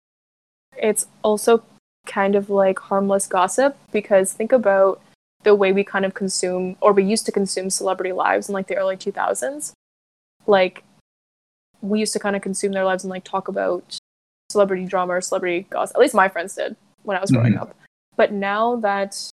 [0.78, 1.62] it's also
[2.06, 5.02] kind of like harmless gossip because think about
[5.44, 8.68] the way we kind of consume or we used to consume celebrity lives in like
[8.68, 9.74] the early 2000s
[10.48, 10.84] like
[11.82, 13.98] we used to kind of consume their lives and like talk about
[14.50, 17.76] celebrity drama or celebrity gossip at least my friends did when i was growing up
[18.16, 19.30] but now that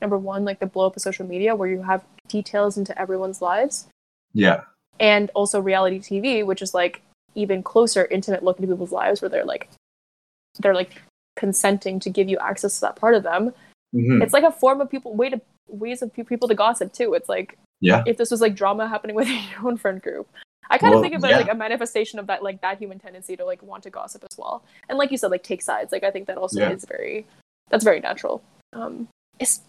[0.00, 3.42] number one like the blow up of social media where you have details into everyone's
[3.42, 3.88] lives
[4.32, 4.62] Yeah.
[5.00, 7.02] and also reality tv which is like
[7.34, 9.68] even closer intimate look into people's lives where they're like
[10.60, 11.00] they're like
[11.36, 13.52] consenting to give you access to that part of them
[13.94, 14.22] Mhm.
[14.22, 17.14] it's like a form of people way to ways of pe- people to gossip too
[17.14, 18.02] it's like Yeah.
[18.06, 20.28] if this was like drama happening within your own friend group
[20.70, 21.36] i kind of Well, think of it yeah.
[21.38, 24.38] like a manifestation of that like that human tendency to like want to gossip as
[24.38, 26.70] well and like you said like take sides like i think that also Yeah.
[26.70, 27.26] is very
[27.68, 29.08] that's very natural um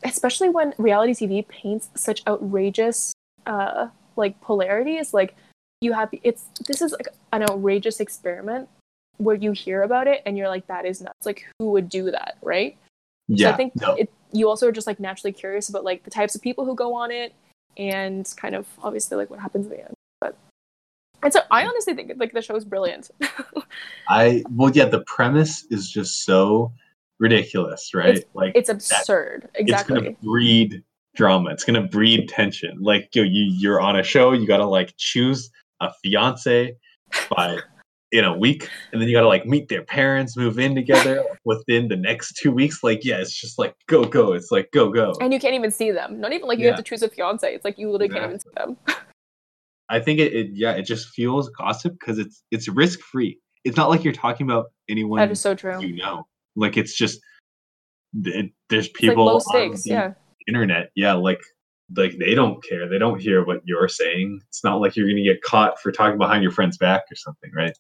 [0.03, 3.11] especially when reality tv paints such outrageous
[3.45, 5.13] uh like polarities.
[5.13, 5.35] Like
[5.81, 8.69] you have it's this is like an outrageous experiment
[9.17, 11.25] where you hear about it and you're like that is nuts.
[11.25, 12.77] Like who would do that, right?
[13.27, 13.49] Yeah.
[13.49, 13.95] So I think no.
[13.95, 16.75] it, you also are just like naturally curious about like the types of people who
[16.75, 17.33] go on it
[17.77, 19.93] and kind of obviously like what happens at the end.
[20.21, 20.37] But
[21.21, 23.11] and so I honestly think like the show is brilliant.
[24.09, 26.71] I well yeah, the premise is just so
[27.19, 28.23] ridiculous, right?
[28.33, 29.49] like it's absurd.
[29.53, 29.95] it's exactly.
[29.95, 30.83] It's gonna breed
[31.15, 31.51] drama.
[31.51, 32.77] It's gonna breed tension.
[32.81, 35.49] Like yo, you you're on a show, you gotta like choose
[35.79, 36.75] a fiance
[37.29, 37.59] by
[38.13, 41.87] in a week, and then you gotta like meet their parents, move in together within
[41.87, 42.83] the next two weeks.
[42.83, 44.33] Like yeah, it's just like go go.
[44.33, 45.13] It's like go go.
[45.19, 46.21] and you can't even see them.
[46.21, 46.71] Not even like you Yeah.
[46.71, 47.53] have to choose a fiance.
[47.53, 48.77] It's like you literally can't even see them.
[49.89, 53.39] I think it, it yeah, it just feels gossip because it's it's risk free.
[53.65, 55.81] It's not like you're talking about anyone that is so true.
[55.81, 56.27] you know.
[56.55, 57.19] Like it's just
[58.23, 59.83] it, there's like people on stakes.
[59.83, 60.13] the Yeah.
[60.47, 61.41] internet, yeah, like
[61.97, 62.87] like they don't care.
[62.87, 64.39] They don't hear what you're saying.
[64.49, 67.51] It's not like you're gonna get caught for talking behind your friend's back or something,
[67.53, 67.75] right?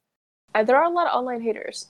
[0.53, 1.87] Uh, there are a lot of online haters,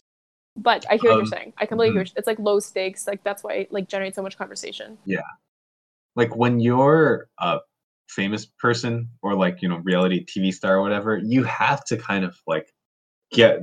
[0.55, 1.53] but I hear what Um, you're saying.
[1.57, 2.05] I completely mhm.
[2.05, 2.14] hear.
[2.16, 3.07] It's like low stakes.
[3.07, 4.97] Like that's why it like generates so much conversation.
[5.05, 5.22] Yeah,
[6.16, 7.59] like when you're a
[8.09, 12.26] famous person or like you know reality TV star or whatever, you have to kind
[12.26, 12.72] of like
[13.32, 13.59] get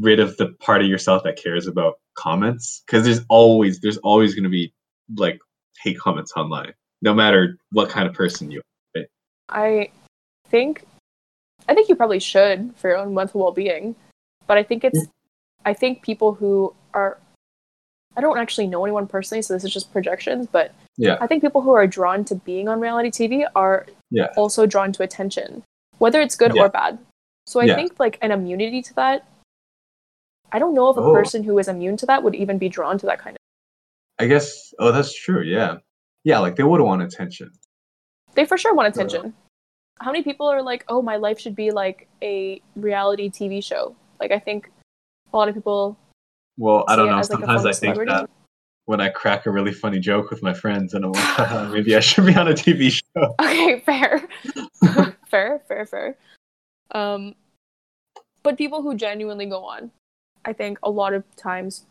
[0.00, 4.34] rid of the part of yourself that cares about comments because there's always there's always
[4.34, 4.72] going to be
[5.16, 5.40] like
[5.82, 9.02] hate comments online no matter what kind of person you are.
[9.48, 9.90] I
[10.48, 10.86] think,
[11.68, 13.94] I think you probably should for your own mental well-being,
[14.46, 15.06] but I think it's,
[15.64, 17.18] I think people who are,
[18.16, 21.16] I don't actually know anyone personally, so this is just projections, but Yeah.
[21.20, 24.28] I think people who are drawn to being on reality TV are Yeah.
[24.36, 25.62] also drawn to attention,
[25.98, 26.62] whether it's good Yeah.
[26.64, 26.98] or bad.
[27.46, 29.26] So I think like an immunity to that.
[30.52, 31.12] I don't know if a Oh.
[31.12, 33.40] person who is immune to that would even be drawn to that kind of.
[34.18, 35.78] i guess oh that's true yeah
[36.24, 37.50] yeah like they would want attention
[38.34, 39.34] They for sure want attention.
[40.00, 43.94] How many people are like, "Oh, my life should be like a reality TV show"?
[44.22, 44.70] Like, I think
[45.32, 45.96] a lot of people.
[46.58, 48.30] well i don't know as, like, sometimes i think that
[48.84, 52.00] when i crack a really funny joke with my friends and i'm like maybe i
[52.00, 54.28] should be on a tv show Okay, fair,
[55.32, 56.16] fair, fair, fair.
[56.92, 57.34] Um,
[58.44, 59.90] but people who genuinely go on,
[60.44, 61.84] I think a lot of times.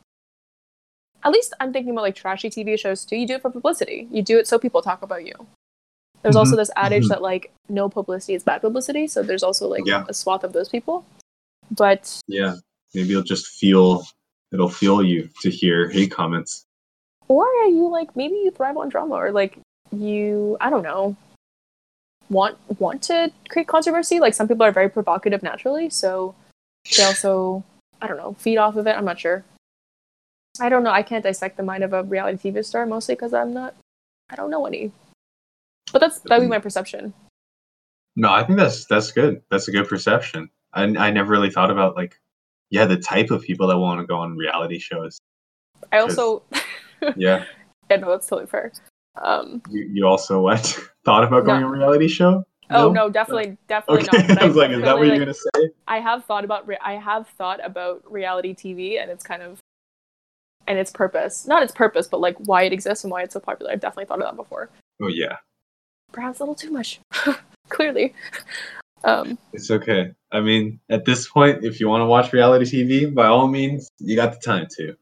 [1.24, 3.16] At least I'm thinking about like trashy TV shows too.
[3.18, 4.08] You do it for publicity.
[4.12, 5.34] You do it so people talk about you.
[6.24, 7.10] There's also Mhm, this adage mhm.
[7.10, 9.08] that like no publicity is bad publicity.
[9.08, 10.06] So there's also like Yeah.
[10.08, 11.06] a swath of those people.
[11.72, 12.56] But yeah
[12.94, 14.06] maybe you'll just feel
[14.52, 16.66] it'll feel you to hear hate comments.
[17.28, 19.58] Or are you like maybe you thrive on drama or like
[19.92, 21.16] you i don't know
[22.30, 24.20] want want to create controversy.
[24.20, 26.36] Like some people are very provocative naturally so
[26.98, 27.64] they also
[28.02, 28.96] i don't know feed off of it.
[28.96, 29.44] I'm not sure.
[30.60, 30.92] I don't know.
[30.92, 33.76] I can't dissect the mind of a reality tv star mostly because i'm not
[34.30, 34.92] i don't know any.
[35.92, 36.52] But that's that'd be mm.
[36.52, 37.14] my perception.
[38.16, 39.42] No, I think that's that's good.
[39.50, 40.50] That's a good perception.
[40.74, 42.20] I I never really thought about like,
[42.70, 45.20] yeah, the type of people that want to go on reality shows.
[45.92, 46.44] i also
[47.16, 47.44] Yeah,
[47.90, 48.72] yeah no that's totally fair
[49.22, 50.60] um you, you also what
[51.06, 51.68] thought about going No.
[51.68, 52.44] on a reality show?
[52.70, 55.34] oh no definitely definitely Okay, not I was like, is that what you're like, gonna
[55.34, 55.70] say?
[55.88, 59.60] I have thought about re- I have thought about reality TV and it's kind of
[60.68, 61.48] and its purpose.
[61.48, 63.72] Not its purpose, but like why it exists and why it's so popular.
[63.72, 64.70] I've definitely thought of that before.
[65.02, 65.38] Oh yeah,
[66.14, 67.00] Perhaps a little too much.
[67.70, 68.14] Clearly.
[69.04, 70.14] Um it's okay.
[70.32, 73.90] I mean, at this point, if you want to watch reality TV, by all means,
[74.00, 74.96] you got the time to.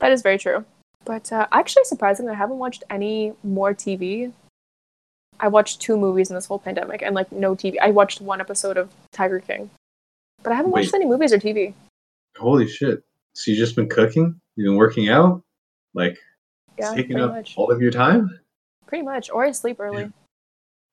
[0.00, 0.64] that is very true.
[1.04, 4.32] But uh, actually surprisingly I haven't watched any more TV.
[5.40, 7.74] I watched two movies in this whole pandemic and like no TV.
[7.82, 9.70] I watched one episode of Tiger King.
[10.42, 11.74] But I haven't watched any movies or TV.
[12.36, 13.02] Holy shit!
[13.34, 14.40] So you've just been cooking?
[14.56, 15.42] You've been working out?
[15.94, 16.18] Like
[16.78, 17.54] Yeah, taking up much.
[17.56, 18.38] all of your time?
[18.86, 19.30] Pretty much.
[19.30, 20.10] Or I sleep early.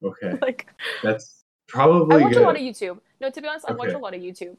[0.04, 0.68] Okay, like
[1.04, 1.41] that's
[1.72, 2.42] probably I watch good.
[2.42, 3.00] a lot of YouTube.
[3.20, 4.58] No, to be honest, I watch a lot of YouTube,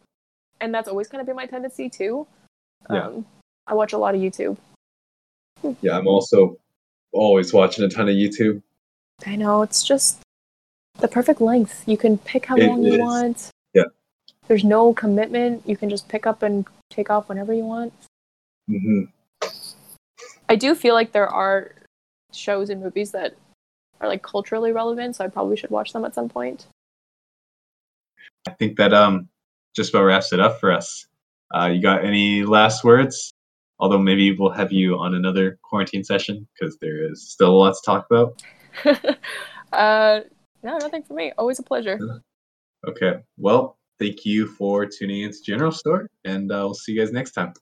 [0.61, 2.27] and that's always kind of been my tendency too.
[2.91, 3.07] Yeah.
[3.07, 3.27] Um,
[3.67, 4.57] I watch a lot of YouTube.
[5.81, 6.59] Yeah, I'm also
[7.13, 8.63] always watching a ton of YouTube.
[9.27, 10.21] I know it's just
[10.99, 11.85] the perfect length.
[11.87, 13.51] You can pick how It long you want.
[13.75, 13.85] Yeah.
[14.49, 15.63] There's no commitment.
[15.67, 17.93] You can just pick up and take off whenever you want.
[18.69, 19.05] hmm
[20.49, 21.73] I do feel like there are
[22.33, 23.35] shows and movies that
[24.01, 26.67] are like culturally relevant, so I probably should watch them at some point.
[28.47, 29.29] I think that um
[29.75, 31.07] just about wraps it up for us.
[31.55, 33.33] Uh, you got any last words?
[33.79, 37.75] Although maybe we'll have you on another quarantine session because there is still a lot
[37.75, 38.43] to talk about.
[39.73, 40.21] uh,
[40.63, 41.33] no, nothing for me.
[41.37, 41.99] Always a pleasure.
[42.87, 43.15] Okay.
[43.37, 47.33] Well, thank you for tuning into General Store, and uh, we'll see you guys next
[47.33, 47.53] time.